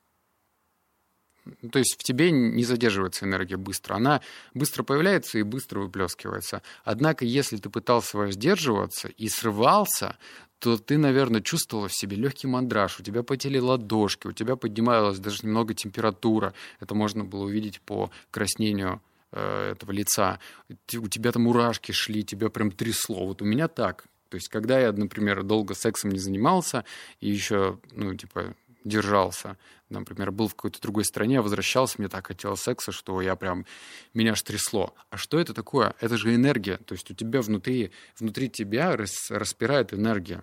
то 1.73 1.79
есть 1.79 1.97
в 1.99 2.03
тебе 2.03 2.31
не 2.31 2.65
задерживается 2.65 3.25
энергия 3.25 3.57
быстро. 3.57 3.95
Она 3.95 4.21
быстро 4.53 4.83
появляется 4.83 5.39
и 5.39 5.43
быстро 5.43 5.81
выплескивается. 5.81 6.63
Однако, 6.85 7.25
если 7.25 7.57
ты 7.57 7.71
пытался 7.71 8.19
воздерживаться 8.19 9.09
и 9.09 9.29
срывался, 9.29 10.19
то 10.59 10.77
ты, 10.77 10.99
наверное, 10.99 11.41
чувствовала 11.41 11.89
в 11.89 11.95
себе 11.95 12.17
легкий 12.17 12.49
мандраж, 12.49 13.01
у 13.01 13.03
тебя 13.03 13.23
потели 13.23 13.59
ладошки, 13.59 14.27
у 14.27 14.33
тебя 14.33 14.57
поднималась 14.57 15.19
даже 15.19 15.47
немного 15.47 15.75
температура. 15.75 16.53
Это 16.81 16.95
можно 16.95 17.25
было 17.25 17.45
увидеть 17.45 17.81
по 17.81 18.11
краснению 18.31 19.01
этого 19.33 19.93
лица. 19.93 20.39
У 20.69 21.09
тебя 21.09 21.33
там 21.33 21.43
мурашки 21.43 21.93
шли, 21.93 22.25
тебя 22.25 22.49
прям 22.49 22.71
трясло. 22.71 23.27
Вот 23.27 23.43
у 23.43 23.45
меня 23.45 23.69
так. 23.69 24.07
То 24.29 24.37
есть, 24.37 24.49
когда 24.49 24.79
я, 24.79 24.93
например, 24.93 25.43
долго 25.43 25.75
сексом 25.75 26.11
не 26.11 26.19
занимался, 26.19 26.85
и 27.21 27.31
еще, 27.31 27.79
ну, 27.93 28.15
типа, 28.15 28.55
держался. 28.85 29.57
Например, 29.89 30.31
был 30.31 30.49
в 30.49 30.55
какой-то 30.55 30.81
другой 30.81 31.05
стране, 31.05 31.41
возвращался, 31.41 31.97
мне 31.99 32.09
так 32.09 32.27
хотелось 32.27 32.61
секса, 32.61 32.93
что 32.93 33.21
я 33.23 33.37
прям, 33.37 33.65
меня 34.13 34.33
аж 34.33 34.43
трясло. 34.43 34.95
А 35.11 35.17
что 35.17 35.39
это 35.39 35.55
такое? 35.55 35.95
Это 36.01 36.17
же 36.17 36.35
энергия. 36.35 36.77
То 36.79 36.95
есть 36.95 37.11
у 37.11 37.15
тебя 37.15 37.41
внутри, 37.41 37.91
внутри 38.19 38.51
тебя 38.51 38.97
рас, 38.97 39.31
распирает 39.31 39.95
энергия. 39.95 40.43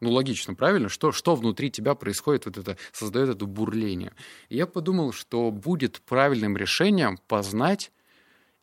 Ну, 0.00 0.10
логично, 0.10 0.54
правильно? 0.54 0.88
Что, 0.88 1.12
что 1.12 1.36
внутри 1.36 1.70
тебя 1.70 1.94
происходит, 1.94 2.46
вот 2.46 2.56
это, 2.58 2.76
создает 2.92 3.28
это 3.28 3.46
бурление. 3.46 4.12
И 4.48 4.56
я 4.56 4.66
подумал, 4.66 5.12
что 5.12 5.50
будет 5.50 6.00
правильным 6.00 6.56
решением 6.56 7.18
познать 7.28 7.92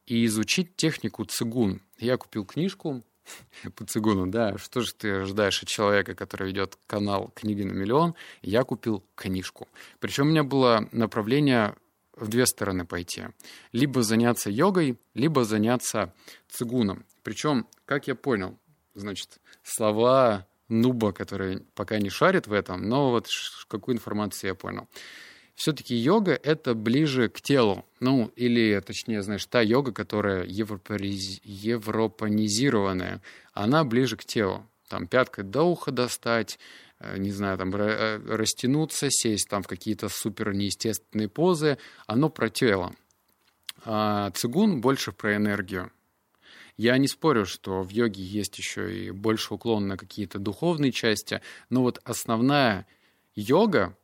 и 0.10 0.25
изучить 0.25 0.75
технику 0.75 1.24
цигун. 1.24 1.82
Я 2.00 2.18
купил 2.18 2.44
книжку 2.44 3.04
по 3.75 3.86
цигуну, 3.86 4.28
да, 4.28 4.58
что 4.58 4.82
же 4.82 4.94
ты 4.94 5.12
ожидаешь 5.22 5.62
от 5.62 5.70
человека, 5.70 6.16
который 6.16 6.48
ведет 6.48 6.78
канал 6.88 7.32
«Книги 7.36 7.62
на 7.62 7.72
миллион»? 7.72 8.16
Я 8.42 8.63
купил 8.63 9.04
книжку. 9.16 9.68
Причем 10.00 10.28
у 10.28 10.32
меня 10.32 10.44
было 10.44 10.89
направление 10.92 11.75
в 12.16 12.28
две 12.28 12.48
стороны 12.48 12.86
пойти. 12.86 13.28
Либо 13.72 14.01
заняться 14.01 14.50
йогой, 14.50 15.00
либо 15.13 15.46
заняться 15.46 16.13
цигуном. 16.50 17.06
Причем, 17.24 17.68
как 17.86 18.08
я 18.08 18.16
понял, 18.16 18.58
значит, 18.96 19.39
слова 19.63 20.48
нуба, 20.70 21.13
который 21.13 21.60
пока 21.75 22.00
не 22.00 22.10
шарит 22.10 22.48
в 22.48 22.54
этом, 22.54 22.89
но 22.89 23.12
вот 23.12 23.28
какую 23.68 23.96
информацию 23.96 24.50
я 24.50 24.56
понял 24.56 24.88
все-таки 25.60 25.94
йога— 25.94 26.39
это 26.44 26.74
ближе 26.74 27.28
к 27.28 27.42
телу. 27.42 27.86
Ну, 28.00 28.32
или, 28.38 28.80
точнее, 28.80 29.22
знаешь, 29.22 29.46
та 29.46 29.62
йога, 29.62 29.92
которая 29.92 30.46
европаниз... 30.46 31.42
европанизированная, 31.44 33.22
она 33.51 33.84
ближе 33.84 34.16
к 34.16 34.24
телу. 34.24 34.66
Там 34.88 35.06
пяткой 35.06 35.44
до 35.44 35.63
уха 35.63 35.92
достать, 35.92 36.60
э, 37.00 37.18
не 37.18 37.32
знаю, 37.32 37.58
там 37.58 37.75
э, 37.75 38.20
растянуться, 38.25 39.10
сесть 39.10 39.50
там 39.50 39.62
в 39.62 39.68
какие-то 39.68 40.08
супер 40.08 40.54
неестественные 40.54 41.28
позы. 41.28 41.78
Оно 42.08 42.30
про 42.30 42.50
тело. 42.50 42.96
А 43.84 44.32
цигун 44.32 44.80
больше 44.80 45.12
про 45.12 45.36
энергию. 45.36 45.92
Я 46.78 46.98
не 46.98 47.10
спорю, 47.10 47.46
что 47.46 47.82
в 47.84 47.89
йоге 47.89 48.24
есть 48.24 48.58
еще 48.58 49.08
и 49.08 49.12
больше 49.12 49.56
уклон 49.56 49.88
на 49.88 49.98
какие-то 49.98 50.39
духовные 50.39 50.94
части, 50.94 51.42
но 51.70 51.82
вот 51.82 52.00
основная 52.06 52.88
йога 53.36 53.98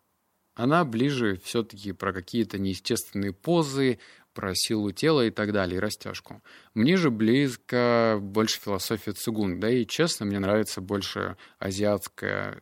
она 0.55 0.85
ближе 0.85 1.39
все-таки 1.43 1.91
про 1.91 2.13
какие-то 2.13 2.57
неестественные 2.57 3.33
позы, 3.33 4.00
про 4.33 4.53
силу 4.53 4.91
тела 4.91 5.25
и 5.25 5.31
так 5.31 5.53
далее, 5.53 5.77
и 5.77 5.79
растяжку. 5.79 6.41
Мне 6.74 6.97
же 6.97 7.12
близко 7.12 8.17
больше 8.21 8.59
философия 8.59 9.13
цигун, 9.13 9.59
да 9.59 9.69
и, 9.69 9.85
честно, 9.85 10.25
мне 10.25 10.39
нравится 10.39 10.81
больше 10.81 11.38
азиатская 11.59 12.62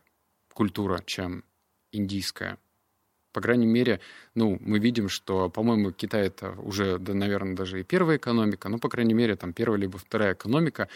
культура, 0.52 1.02
чем 1.04 1.44
индийская. 1.92 2.58
По 3.32 3.40
крайней 3.40 3.66
мере, 3.66 4.00
ну, 4.36 4.56
мы 4.60 4.78
видим, 4.78 5.08
что, 5.08 5.48
по-моему, 5.50 5.90
Китай 5.90 6.28
это 6.28 6.52
уже, 6.52 6.98
да, 6.98 7.14
наверное, 7.14 7.56
даже 7.56 7.80
и 7.80 7.84
первая 7.84 8.16
экономика, 8.16 8.68
ну, 8.68 8.78
по 8.78 8.88
крайней 8.88 9.14
мере, 9.14 9.34
там 9.34 9.52
первая 9.52 9.80
либо 9.80 9.98
вторая 9.98 10.34
экономика, 10.34 10.88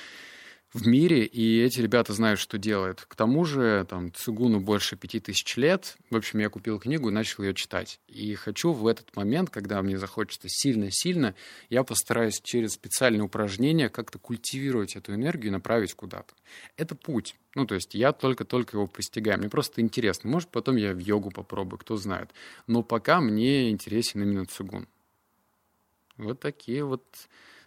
в 0.72 0.86
мире, 0.86 1.24
и 1.24 1.62
эти 1.62 1.80
ребята 1.80 2.12
знают, 2.12 2.38
что 2.38 2.58
делают. 2.58 3.00
К 3.08 3.14
тому 3.14 3.44
же, 3.46 3.86
там, 3.88 4.12
Цугуну 4.12 4.60
больше 4.60 4.96
пяти 4.96 5.18
тысяч 5.18 5.56
лет. 5.56 5.96
В 6.10 6.16
общем, 6.16 6.40
я 6.40 6.50
купил 6.50 6.78
книгу 6.78 7.08
и 7.08 7.12
начал 7.12 7.42
ее 7.42 7.54
читать. 7.54 8.00
И 8.06 8.34
хочу 8.34 8.72
в 8.72 8.86
этот 8.86 9.16
момент, 9.16 9.48
когда 9.48 9.80
мне 9.80 9.96
захочется 9.96 10.48
сильно-сильно, 10.50 11.34
я 11.70 11.84
постараюсь 11.84 12.40
через 12.42 12.74
специальные 12.74 13.22
упражнения 13.22 13.88
как-то 13.88 14.18
культивировать 14.18 14.94
эту 14.94 15.14
энергию 15.14 15.48
и 15.48 15.52
направить 15.52 15.94
куда-то. 15.94 16.34
Это 16.76 16.94
путь. 16.94 17.34
Ну, 17.54 17.64
то 17.66 17.74
есть 17.74 17.94
я 17.94 18.12
только-только 18.12 18.76
его 18.76 18.86
постигаю. 18.86 19.38
Мне 19.38 19.48
просто 19.48 19.80
интересно. 19.80 20.28
Может, 20.30 20.50
потом 20.50 20.76
я 20.76 20.92
в 20.92 20.98
йогу 20.98 21.30
попробую, 21.30 21.78
кто 21.78 21.96
знает. 21.96 22.30
Но 22.66 22.82
пока 22.82 23.20
мне 23.20 23.70
интересен 23.70 24.22
именно 24.22 24.44
цигун. 24.44 24.86
Вот 26.18 26.40
такие 26.40 26.84
вот 26.84 27.04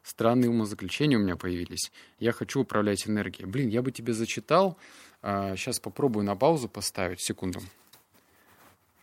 странные 0.03 0.49
умозаключения 0.49 1.17
у 1.17 1.21
меня 1.21 1.35
появились. 1.35 1.91
Я 2.19 2.31
хочу 2.31 2.61
управлять 2.61 3.07
энергией. 3.07 3.45
Блин, 3.45 3.69
я 3.69 3.81
бы 3.81 3.91
тебе 3.91 4.13
зачитал. 4.13 4.77
Сейчас 5.21 5.79
а, 5.79 5.81
попробую 5.81 6.25
на 6.25 6.35
паузу 6.35 6.67
поставить. 6.67 7.21
Секунду. 7.21 7.61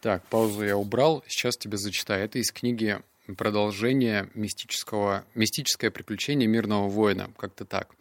Так, 0.01 0.25
паузу 0.27 0.65
я 0.65 0.77
убрал. 0.77 1.25
Сейчас 1.29 1.57
тебе 1.57 1.77
зачитаю. 1.77 2.25
Это 2.25 2.39
из 2.39 2.51
книги 2.53 3.01
продолжение 3.37 4.31
мистического, 4.35 5.25
мистическое 5.35 5.91
приключение 5.91 6.49
мирного 6.49 6.89
воина. 6.89 7.31
Как-то 7.37 7.65
так. 7.65 7.95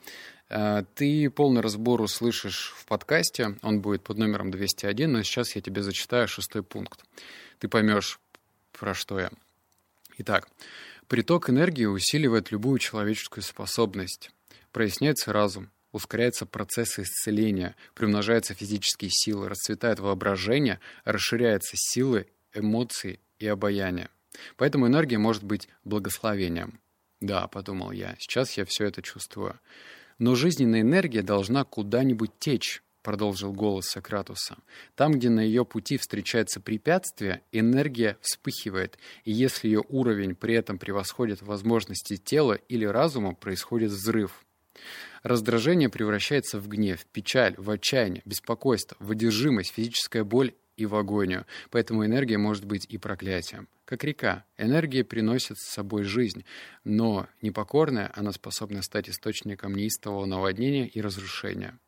Э, 0.50 0.84
ты 0.96 1.30
полный 1.30 1.62
разбор 1.62 2.02
услышишь 2.02 2.74
в 2.78 2.86
подкасте, 2.86 3.58
он 3.62 3.82
будет 3.82 4.04
под 4.04 4.18
номером 4.18 4.52
201, 4.52 5.12
но 5.12 5.24
сейчас 5.24 5.56
я 5.56 5.62
тебе 5.62 5.82
зачитаю 5.82 6.28
шестой 6.28 6.64
пункт. 6.64 7.04
Ты 7.60 7.68
поймешь, 7.68 8.20
про 8.72 8.94
что 8.94 9.20
я. 9.20 9.32
Итак, 10.20 10.48
приток 11.08 11.50
энергии 11.50 11.86
усиливает 11.86 12.52
любую 12.52 12.80
человеческую 12.80 13.44
способность. 13.44 14.32
Проясняется 14.72 15.34
разум, 15.34 15.70
ускоряются 15.92 16.46
процессы 16.46 17.04
исцеления, 17.04 17.76
примножаются 17.94 18.54
физические 18.54 19.10
силы, 19.12 19.50
расцветает 19.50 20.00
воображение, 20.00 20.80
расширяются 21.04 21.74
силы, 21.76 22.28
эмоции 22.54 23.20
и 23.40 23.48
обаяние. 23.48 24.10
Поэтому 24.56 24.88
энергия 24.88 25.18
может 25.18 25.44
быть 25.44 25.68
благословением. 25.84 26.80
Да, 27.20 27.48
подумал 27.48 27.92
я, 27.92 28.16
сейчас 28.20 28.58
я 28.58 28.66
все 28.66 28.86
это 28.86 29.02
чувствую. 29.02 29.60
Но 30.20 30.36
жизненная 30.36 30.82
энергия 30.82 31.22
должна 31.22 31.64
куда-нибудь 31.64 32.32
течь, 32.40 32.84
продолжил 33.08 33.54
голос 33.54 33.86
Сократуса. 33.86 34.58
Там, 34.96 35.14
где 35.14 35.30
на 35.30 35.40
ее 35.40 35.64
пути 35.64 35.96
встречается 35.96 36.60
препятствие, 36.60 37.42
энергия 37.54 38.18
вспыхивает, 38.20 38.98
и 39.24 39.32
если 39.32 39.70
ее 39.70 39.82
уровень 39.88 40.36
при 40.36 40.56
этом 40.56 40.78
превосходит 40.78 41.42
возможности 41.42 42.18
тела 42.18 42.60
или 42.68 42.84
разума, 42.84 43.34
происходит 43.34 43.92
взрыв. 43.92 44.44
Раздражение 45.24 45.88
превращается 45.88 46.60
в 46.60 46.68
гнев, 46.68 47.06
печаль, 47.06 47.56
в 47.58 47.70
отчаяние, 47.70 48.24
беспокойство, 48.26 48.98
в 49.00 49.12
одержимость, 49.12 49.72
физическая 49.72 50.26
боль 50.26 50.54
и 50.76 50.86
в 50.86 50.94
агонию. 50.94 51.46
Поэтому 51.72 52.06
энергия 52.06 52.38
может 52.38 52.66
быть 52.66 52.86
и 52.90 52.98
проклятием. 52.98 53.70
Как 53.86 54.04
река, 54.04 54.44
энергия 54.58 55.06
приносит 55.06 55.58
с 55.60 55.72
собой 55.72 56.04
жизнь, 56.04 56.44
но 56.84 57.28
непокорная 57.42 58.12
она 58.14 58.34
способна 58.34 58.82
стать 58.82 59.08
источником 59.10 59.76
неистового 59.76 60.26
наводнения 60.26 60.90
и 60.90 61.00
разрушения. 61.00 61.80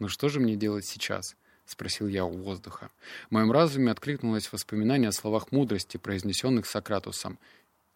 «Ну 0.00 0.08
что 0.08 0.28
же 0.28 0.40
мне 0.40 0.56
делать 0.56 0.86
сейчас?»— 0.86 1.36
спросил 1.66 2.08
я 2.08 2.24
у 2.24 2.32
воздуха. 2.32 2.90
В 3.28 3.32
моем 3.32 3.52
разуме 3.52 3.92
откликнулось 3.92 4.50
воспоминание 4.50 5.10
о 5.10 5.12
словах 5.12 5.52
мудрости, 5.52 5.98
произнесенных 5.98 6.66
Сократусом. 6.66 7.38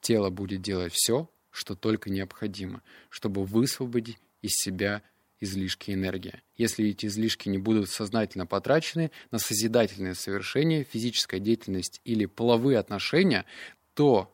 «Тело 0.03 0.29
будет 0.29 0.61
делать 0.61 0.93
все, 0.93 1.31
что 1.51 1.75
только 1.75 2.11
необходимо, 2.11 2.83
чтобы 3.09 3.45
высвободить 3.45 4.19
из 4.43 4.53
себя 4.53 5.03
излишки 5.41 5.93
энергии. 5.93 6.43
Если 6.57 6.87
эти 6.91 7.07
излишки 7.07 7.49
не 7.49 7.59
будут 7.59 7.89
сознательно 7.89 8.45
потрачены 8.47 9.11
на 9.31 9.39
созидательное 9.39 10.15
совершение, 10.15 10.85
физическая 10.85 11.41
деятельность 11.41 12.03
или 12.05 12.27
половые 12.27 12.79
отношения, 12.79 13.47
то 13.95 14.31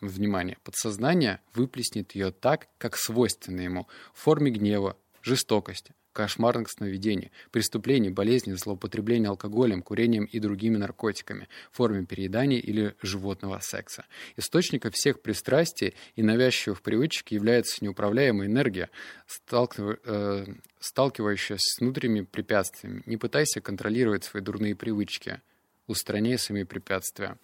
внимание, 0.00 0.56
подсознание 0.62 1.40
выплеснет 1.52 2.14
ее 2.14 2.30
так, 2.30 2.68
как 2.78 2.96
свойственно 2.96 3.62
ему, 3.62 3.88
в 4.14 4.20
форме 4.20 4.52
гнева, 4.52 4.96
жестокости, 5.22 5.94
кошмарных 6.16 6.70
сновидений, 6.70 7.30
преступлений, 7.50 8.08
болезней, 8.08 8.54
злоупотребления 8.54 9.28
алкоголем, 9.28 9.82
курением 9.82 10.24
и 10.24 10.40
другими 10.40 10.78
наркотиками, 10.78 11.46
форме 11.70 12.06
переедания 12.06 12.58
или 12.58 12.94
животного 13.02 13.58
секса. 13.60 14.06
Источником 14.36 14.92
всех 14.92 15.20
пристрастий 15.20 15.94
и 16.14 16.22
навязчивых 16.22 16.80
привычек 16.80 17.32
является 17.32 17.84
неуправляемая 17.84 18.48
энергия, 18.48 18.88
сталкив... 19.26 19.98
э, 20.04 20.46
сталкивающаяся 20.80 21.62
с 21.62 21.80
внутренними 21.80 22.24
препятствиями. 22.24 23.02
Не 23.04 23.18
пытайся 23.18 23.60
контролировать 23.60 24.24
свои 24.24 24.42
дурные 24.42 24.74
привычки, 24.74 25.42
устраняй 25.86 26.38
сами 26.38 26.62
препятствия. 26.62 27.36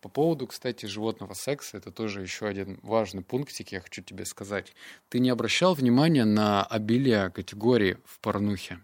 По 0.00 0.08
поводу, 0.08 0.46
кстати, 0.46 0.86
животного 0.86 1.34
секса, 1.34 1.78
это 1.78 1.90
тоже 1.90 2.22
еще 2.22 2.46
один 2.46 2.78
важный 2.82 3.22
пунктик, 3.22 3.72
я 3.72 3.80
хочу 3.80 4.02
тебе 4.02 4.24
сказать. 4.24 4.72
Ты 5.08 5.18
не 5.18 5.30
обращал 5.30 5.74
внимания 5.74 6.24
на 6.24 6.62
обилие 6.64 7.30
категорий 7.30 7.96
в 8.04 8.20
порнухе? 8.20 8.80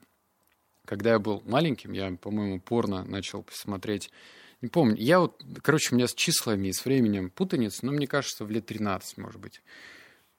Когда 0.85 1.11
я 1.11 1.19
был 1.19 1.43
маленьким, 1.45 1.93
я, 1.93 2.11
по-моему, 2.13 2.61
порно 2.61 3.05
начал 3.05 3.47
смотреть 3.53 4.11
не 4.63 4.69
помню. 4.69 4.97
Я 4.97 5.19
вот, 5.19 5.43
короче, 5.61 5.93
у 5.93 5.97
меня 5.97 6.07
с 6.07 6.15
числами 6.15 6.69
и 6.69 6.73
с 6.73 6.85
временем 6.85 7.31
путаница, 7.31 7.85
но 7.85 7.93
мне 7.93 8.07
кажется, 8.07 8.45
в 8.45 8.51
лет 8.51 8.67
13, 8.67 9.19
может 9.19 9.41
быть. 9.41 9.61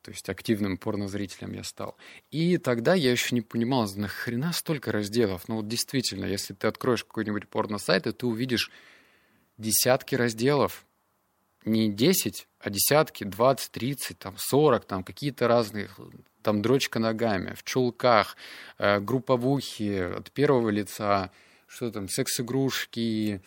То 0.02 0.12
есть 0.12 0.28
активным 0.30 0.78
порнозрителем 0.78 1.54
я 1.54 1.64
стал. 1.64 1.98
И 2.32 2.58
тогда 2.58 2.94
я 2.94 3.12
еще 3.12 3.36
не 3.36 3.42
понимал, 3.42 3.90
нахрена 3.96 4.52
столько 4.54 4.92
разделов. 4.92 5.48
Ну 5.48 5.58
вот 5.58 5.68
действительно, 5.68 6.26
если 6.26 6.54
ты 6.54 6.68
откроешь 6.68 7.04
какой-нибудь 7.04 7.48
порно-сайт, 7.48 8.08
и 8.08 8.12
ты 8.12 8.26
увидишь 8.26 8.72
десятки 9.58 10.16
разделов. 10.16 10.86
Не 11.66 11.90
10, 11.90 12.48
а 12.60 12.70
десятки, 12.70 13.24
20, 13.24 13.72
30, 13.72 14.20
там, 14.20 14.36
40, 14.38 14.86
там 14.86 15.04
какие-то 15.04 15.48
разные, 15.48 15.90
там 16.42 16.62
дрочка 16.62 17.00
ногами, 17.00 17.54
в 17.56 17.64
чулках, 17.64 18.36
э, 18.78 19.00
групповухи 19.00 20.18
от 20.18 20.32
первого 20.32 20.70
лица, 20.70 21.32
что 21.68 21.90
там, 21.90 22.10
секс-игрушки, 22.10 23.42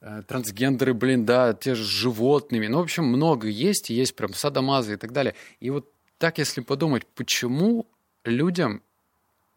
э, 0.00 0.22
трансгендеры, 0.26 0.94
блин, 0.94 1.26
да, 1.26 1.52
те 1.52 1.74
же 1.74 1.84
с 1.84 1.86
животными. 1.86 2.66
Ну, 2.66 2.78
в 2.78 2.82
общем, 2.82 3.04
много 3.04 3.46
есть, 3.46 3.90
есть 3.90 4.16
прям 4.16 4.32
садомазы 4.32 4.94
и 4.94 4.96
так 4.96 5.12
далее. 5.12 5.34
И 5.60 5.68
вот 5.70 5.92
так, 6.18 6.38
если 6.38 6.62
подумать, 6.62 7.06
почему 7.06 7.86
людям, 8.24 8.82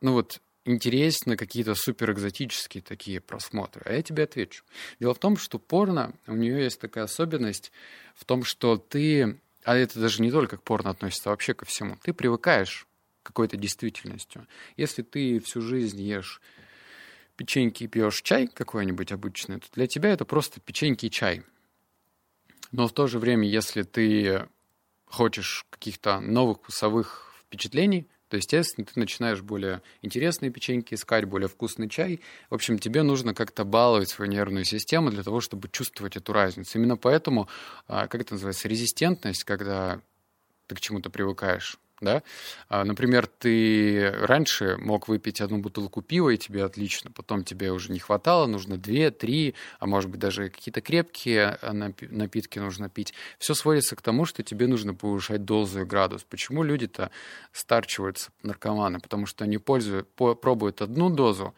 ну 0.01 0.13
вот, 0.13 0.41
интересны 0.65 1.35
какие-то 1.37 1.75
суперэкзотические 1.75 2.81
такие 2.81 3.19
просмотры? 3.19 3.81
А 3.85 3.93
я 3.93 4.03
тебе 4.03 4.23
отвечу. 4.23 4.63
Дело 4.99 5.13
в 5.13 5.19
том, 5.19 5.37
что 5.37 5.59
порно, 5.59 6.13
у 6.27 6.33
нее 6.33 6.63
есть 6.63 6.79
такая 6.79 7.05
особенность 7.05 7.71
в 8.15 8.25
том, 8.25 8.43
что 8.43 8.77
ты, 8.77 9.39
а 9.63 9.75
это 9.75 9.99
даже 9.99 10.21
не 10.21 10.31
только 10.31 10.57
к 10.57 10.63
порно 10.63 10.91
относится, 10.91 11.29
а 11.29 11.31
вообще 11.31 11.53
ко 11.53 11.65
всему, 11.65 11.97
ты 12.03 12.13
привыкаешь 12.13 12.87
к 13.21 13.27
какой-то 13.27 13.57
действительностью. 13.57 14.47
Если 14.77 15.01
ты 15.01 15.39
всю 15.39 15.61
жизнь 15.61 16.01
ешь 16.01 16.41
печеньки 17.35 17.85
и 17.85 17.87
пьешь 17.87 18.21
чай 18.21 18.47
какой-нибудь 18.47 19.11
обычный, 19.11 19.59
то 19.59 19.67
для 19.73 19.87
тебя 19.87 20.11
это 20.11 20.25
просто 20.25 20.59
печеньки 20.59 21.07
и 21.07 21.11
чай. 21.11 21.43
Но 22.71 22.87
в 22.87 22.93
то 22.93 23.07
же 23.07 23.19
время, 23.19 23.47
если 23.47 23.83
ты 23.83 24.47
хочешь 25.05 25.65
каких-то 25.69 26.19
новых 26.19 26.57
вкусовых 26.57 27.35
впечатлений, 27.41 28.07
то, 28.33 28.37
естественно, 28.37 28.83
ты 28.83 28.99
начинаешь 28.99 29.43
более 29.43 29.83
интересные 30.01 30.49
печеньки 30.49 30.95
искать, 30.95 31.25
более 31.25 31.47
вкусный 31.47 31.87
чай. 31.87 32.19
В 32.49 32.55
общем, 32.55 32.79
тебе 32.79 33.03
нужно 33.03 33.35
как-то 33.35 33.63
баловать 33.63 34.09
свою 34.09 34.31
нервную 34.31 34.65
систему 34.65 35.11
для 35.11 35.21
того, 35.21 35.39
чтобы 35.39 35.69
чувствовать 35.69 36.17
эту 36.17 36.33
разницу. 36.33 36.79
Именно 36.79 36.97
поэтому, 36.97 37.47
а, 37.87 38.07
как 38.07 38.21
это 38.21 38.33
называется, 38.33 38.67
резистентность, 38.67 39.43
когда 39.43 40.01
ты 40.65 40.73
к 40.73 40.79
чему-то 40.79 41.11
привыкаешь 41.11 41.77
да. 42.03 42.23
А, 42.69 42.83
например, 42.83 43.27
ты 43.27 44.11
раньше 44.11 44.77
мог 44.77 45.07
выпить 45.07 45.41
одну 45.41 45.59
бутылку 45.59 46.01
пива, 46.01 46.29
и 46.29 46.37
тебе 46.37 46.63
отлично, 46.63 47.11
потом 47.11 47.43
тебе 47.43 47.71
уже 47.71 47.91
не 47.91 47.99
хватало, 47.99 48.45
нужно 48.45 48.77
две, 48.77 49.11
три, 49.11 49.55
а 49.79 49.85
может 49.85 50.09
быть 50.09 50.19
даже 50.19 50.49
какие-то 50.49 50.81
крепкие 50.81 51.57
а, 51.61 51.73
напитки 51.73 52.59
нужно 52.59 52.89
пить. 52.89 53.13
Все 53.39 53.53
сводится 53.53 53.95
к 53.95 54.01
тому, 54.01 54.25
что 54.25 54.43
тебе 54.43 54.67
нужно 54.67 54.93
повышать 54.93 55.45
дозу 55.45 55.81
и 55.81 55.85
градус. 55.85 56.23
Почему 56.23 56.63
люди-то 56.63 57.11
старчиваются, 57.51 58.31
наркоманы? 58.43 58.99
Потому 58.99 59.25
что 59.25 59.43
они 59.43 59.57
пользуют, 59.57 60.09
пробуют 60.15 60.81
одну 60.81 61.09
дозу, 61.09 61.53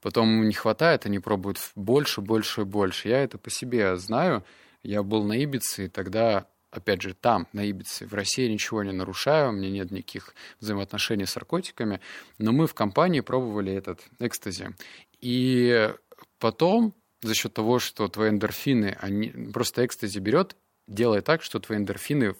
потом 0.00 0.48
не 0.48 0.54
хватает, 0.54 1.06
они 1.06 1.18
пробуют 1.18 1.58
больше, 1.74 2.20
больше 2.20 2.64
больше. 2.64 3.08
Я 3.08 3.22
это 3.22 3.38
по 3.38 3.50
себе 3.50 3.96
знаю. 3.96 4.44
Я 4.82 5.02
был 5.02 5.24
на 5.24 5.34
Ибице, 5.34 5.84
и 5.84 5.88
тогда 5.88 6.46
опять 6.70 7.02
же, 7.02 7.14
там, 7.14 7.46
на 7.52 7.68
Ибице. 7.68 8.06
В 8.06 8.14
России 8.14 8.48
ничего 8.48 8.82
не 8.82 8.92
нарушаю, 8.92 9.50
у 9.50 9.52
меня 9.52 9.70
нет 9.70 9.90
никаких 9.90 10.34
взаимоотношений 10.60 11.26
с 11.26 11.34
наркотиками, 11.34 12.00
но 12.38 12.52
мы 12.52 12.66
в 12.66 12.74
компании 12.74 13.20
пробовали 13.20 13.72
этот 13.72 14.00
экстази. 14.18 14.70
И 15.20 15.92
потом, 16.38 16.94
за 17.22 17.34
счет 17.34 17.52
того, 17.52 17.78
что 17.78 18.08
твои 18.08 18.30
эндорфины, 18.30 18.96
они, 19.00 19.28
просто 19.52 19.84
экстази 19.84 20.18
берет, 20.18 20.56
делает 20.86 21.24
так, 21.24 21.42
что 21.42 21.60
твои 21.60 21.78
эндорфины 21.78 22.34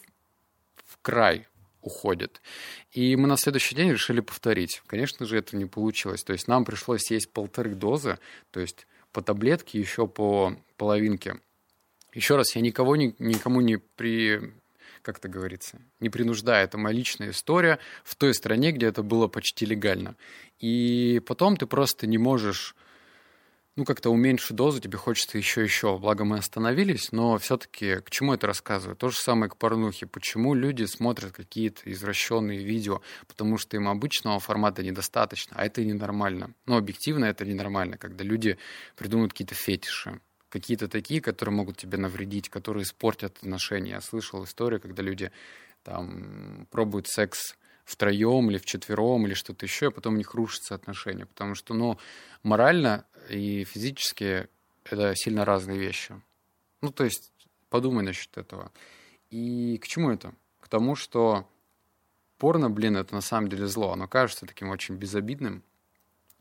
в 0.86 0.98
край 1.02 1.46
уходят. 1.82 2.40
И 2.92 3.16
мы 3.16 3.26
на 3.26 3.36
следующий 3.36 3.74
день 3.74 3.90
решили 3.90 4.20
повторить. 4.20 4.82
Конечно 4.86 5.24
же, 5.26 5.38
это 5.38 5.56
не 5.56 5.64
получилось. 5.64 6.22
То 6.22 6.32
есть 6.32 6.46
нам 6.46 6.64
пришлось 6.64 7.10
есть 7.10 7.32
полторы 7.32 7.74
дозы, 7.74 8.18
то 8.50 8.60
есть 8.60 8.86
по 9.12 9.22
таблетке 9.22 9.78
еще 9.78 10.06
по 10.06 10.56
половинке 10.76 11.40
еще 12.12 12.36
раз, 12.36 12.54
я 12.56 12.60
никого, 12.62 12.96
ни, 12.96 13.14
никому 13.18 13.60
не 13.60 13.76
при, 13.76 14.52
как 15.02 15.18
это 15.18 15.28
говорится, 15.28 15.80
не 16.00 16.10
принуждаю. 16.10 16.64
Это 16.64 16.78
моя 16.78 16.94
личная 16.94 17.30
история 17.30 17.78
в 18.04 18.14
той 18.16 18.34
стране, 18.34 18.72
где 18.72 18.86
это 18.86 19.02
было 19.02 19.28
почти 19.28 19.66
легально. 19.66 20.16
И 20.58 21.22
потом 21.26 21.56
ты 21.56 21.66
просто 21.66 22.06
не 22.06 22.18
можешь, 22.18 22.74
ну, 23.76 23.84
как-то 23.84 24.10
уменьшить 24.10 24.56
дозу, 24.56 24.80
тебе 24.80 24.98
хочется 24.98 25.38
еще 25.38 25.62
еще. 25.62 25.96
Благо 25.98 26.24
мы 26.24 26.38
остановились, 26.38 27.12
но 27.12 27.38
все-таки 27.38 27.96
к 28.00 28.10
чему 28.10 28.34
это 28.34 28.46
рассказываю? 28.46 28.96
То 28.96 29.08
же 29.10 29.16
самое 29.16 29.50
к 29.50 29.56
порнухе. 29.56 30.06
Почему 30.06 30.54
люди 30.54 30.84
смотрят 30.84 31.32
какие-то 31.32 31.90
извращенные 31.90 32.62
видео? 32.62 33.00
Потому 33.26 33.56
что 33.56 33.76
им 33.76 33.88
обычного 33.88 34.40
формата 34.40 34.82
недостаточно, 34.82 35.56
а 35.56 35.64
это 35.64 35.84
ненормально. 35.84 36.52
Но 36.66 36.76
объективно 36.76 37.24
это 37.26 37.44
ненормально, 37.44 37.96
когда 37.96 38.24
люди 38.24 38.58
придумывают 38.96 39.32
какие-то 39.32 39.54
фетиши 39.54 40.20
какие-то 40.50 40.88
такие, 40.88 41.22
которые 41.22 41.54
могут 41.54 41.78
тебе 41.78 41.96
навредить, 41.96 42.50
которые 42.50 42.82
испортят 42.82 43.38
отношения. 43.38 43.92
Я 43.92 44.00
слышал 44.00 44.44
историю, 44.44 44.80
когда 44.80 45.02
люди 45.02 45.32
там 45.82 46.66
пробуют 46.70 47.08
секс 47.08 47.56
втроем 47.84 48.50
или 48.50 48.58
вчетвером 48.58 49.26
или 49.26 49.34
что-то 49.34 49.64
еще, 49.64 49.88
а 49.88 49.90
потом 49.90 50.14
у 50.14 50.16
них 50.18 50.34
рушатся 50.34 50.74
отношения. 50.74 51.24
Потому 51.24 51.54
что, 51.54 51.72
ну, 51.72 51.98
морально 52.42 53.06
и 53.28 53.64
физически 53.64 54.48
это 54.84 55.14
сильно 55.16 55.44
разные 55.44 55.78
вещи. 55.78 56.20
Ну, 56.82 56.90
то 56.92 57.04
есть 57.04 57.32
подумай 57.68 58.04
насчет 58.04 58.36
этого. 58.36 58.72
И 59.30 59.78
к 59.78 59.86
чему 59.86 60.10
это? 60.10 60.34
К 60.60 60.68
тому, 60.68 60.96
что 60.96 61.48
порно, 62.38 62.70
блин, 62.70 62.96
это 62.96 63.14
на 63.14 63.20
самом 63.20 63.48
деле 63.48 63.66
зло. 63.66 63.92
Оно 63.92 64.08
кажется 64.08 64.46
таким 64.46 64.70
очень 64.70 64.96
безобидным, 64.96 65.62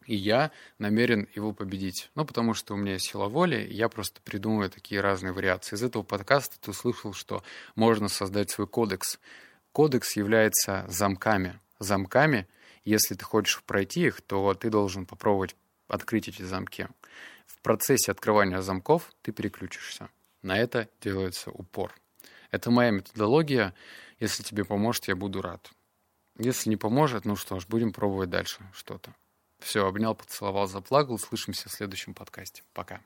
и 0.09 0.15
я 0.15 0.49
намерен 0.79 1.27
его 1.35 1.53
победить. 1.53 2.09
Ну, 2.15 2.25
потому 2.25 2.55
что 2.55 2.73
у 2.73 2.77
меня 2.77 2.93
есть 2.93 3.11
сила 3.11 3.27
воли, 3.27 3.61
и 3.61 3.75
я 3.75 3.89
просто 3.89 4.19
придумываю 4.21 4.71
такие 4.71 5.01
разные 5.01 5.33
вариации. 5.33 5.75
Из 5.75 5.83
этого 5.83 6.01
подкаста 6.01 6.59
ты 6.59 6.71
услышал, 6.71 7.13
что 7.13 7.43
можно 7.75 8.09
создать 8.09 8.49
свой 8.49 8.65
кодекс. 8.65 9.19
Кодекс 9.71 10.15
является 10.15 10.83
замками. 10.87 11.59
Замками, 11.77 12.47
если 12.83 13.13
ты 13.13 13.23
хочешь 13.23 13.61
пройти 13.61 14.07
их, 14.07 14.21
то 14.21 14.55
ты 14.55 14.71
должен 14.71 15.05
попробовать 15.05 15.55
открыть 15.87 16.27
эти 16.27 16.41
замки. 16.41 16.87
В 17.45 17.59
процессе 17.61 18.11
открывания 18.11 18.61
замков 18.61 19.11
ты 19.21 19.31
переключишься. 19.31 20.09
На 20.41 20.57
это 20.57 20.89
делается 21.01 21.51
упор. 21.51 21.93
Это 22.49 22.71
моя 22.71 22.89
методология. 22.89 23.75
Если 24.19 24.41
тебе 24.41 24.65
поможет, 24.65 25.07
я 25.07 25.15
буду 25.15 25.43
рад. 25.43 25.69
Если 26.39 26.67
не 26.67 26.77
поможет, 26.77 27.25
ну 27.25 27.35
что 27.35 27.59
ж, 27.59 27.67
будем 27.67 27.93
пробовать 27.93 28.31
дальше 28.31 28.59
что-то. 28.73 29.13
Все, 29.59 29.85
обнял, 29.85 30.15
поцеловал, 30.15 30.67
заплакал. 30.67 31.19
Слышимся 31.19 31.69
в 31.69 31.71
следующем 31.71 32.13
подкасте. 32.13 32.63
Пока. 32.73 33.01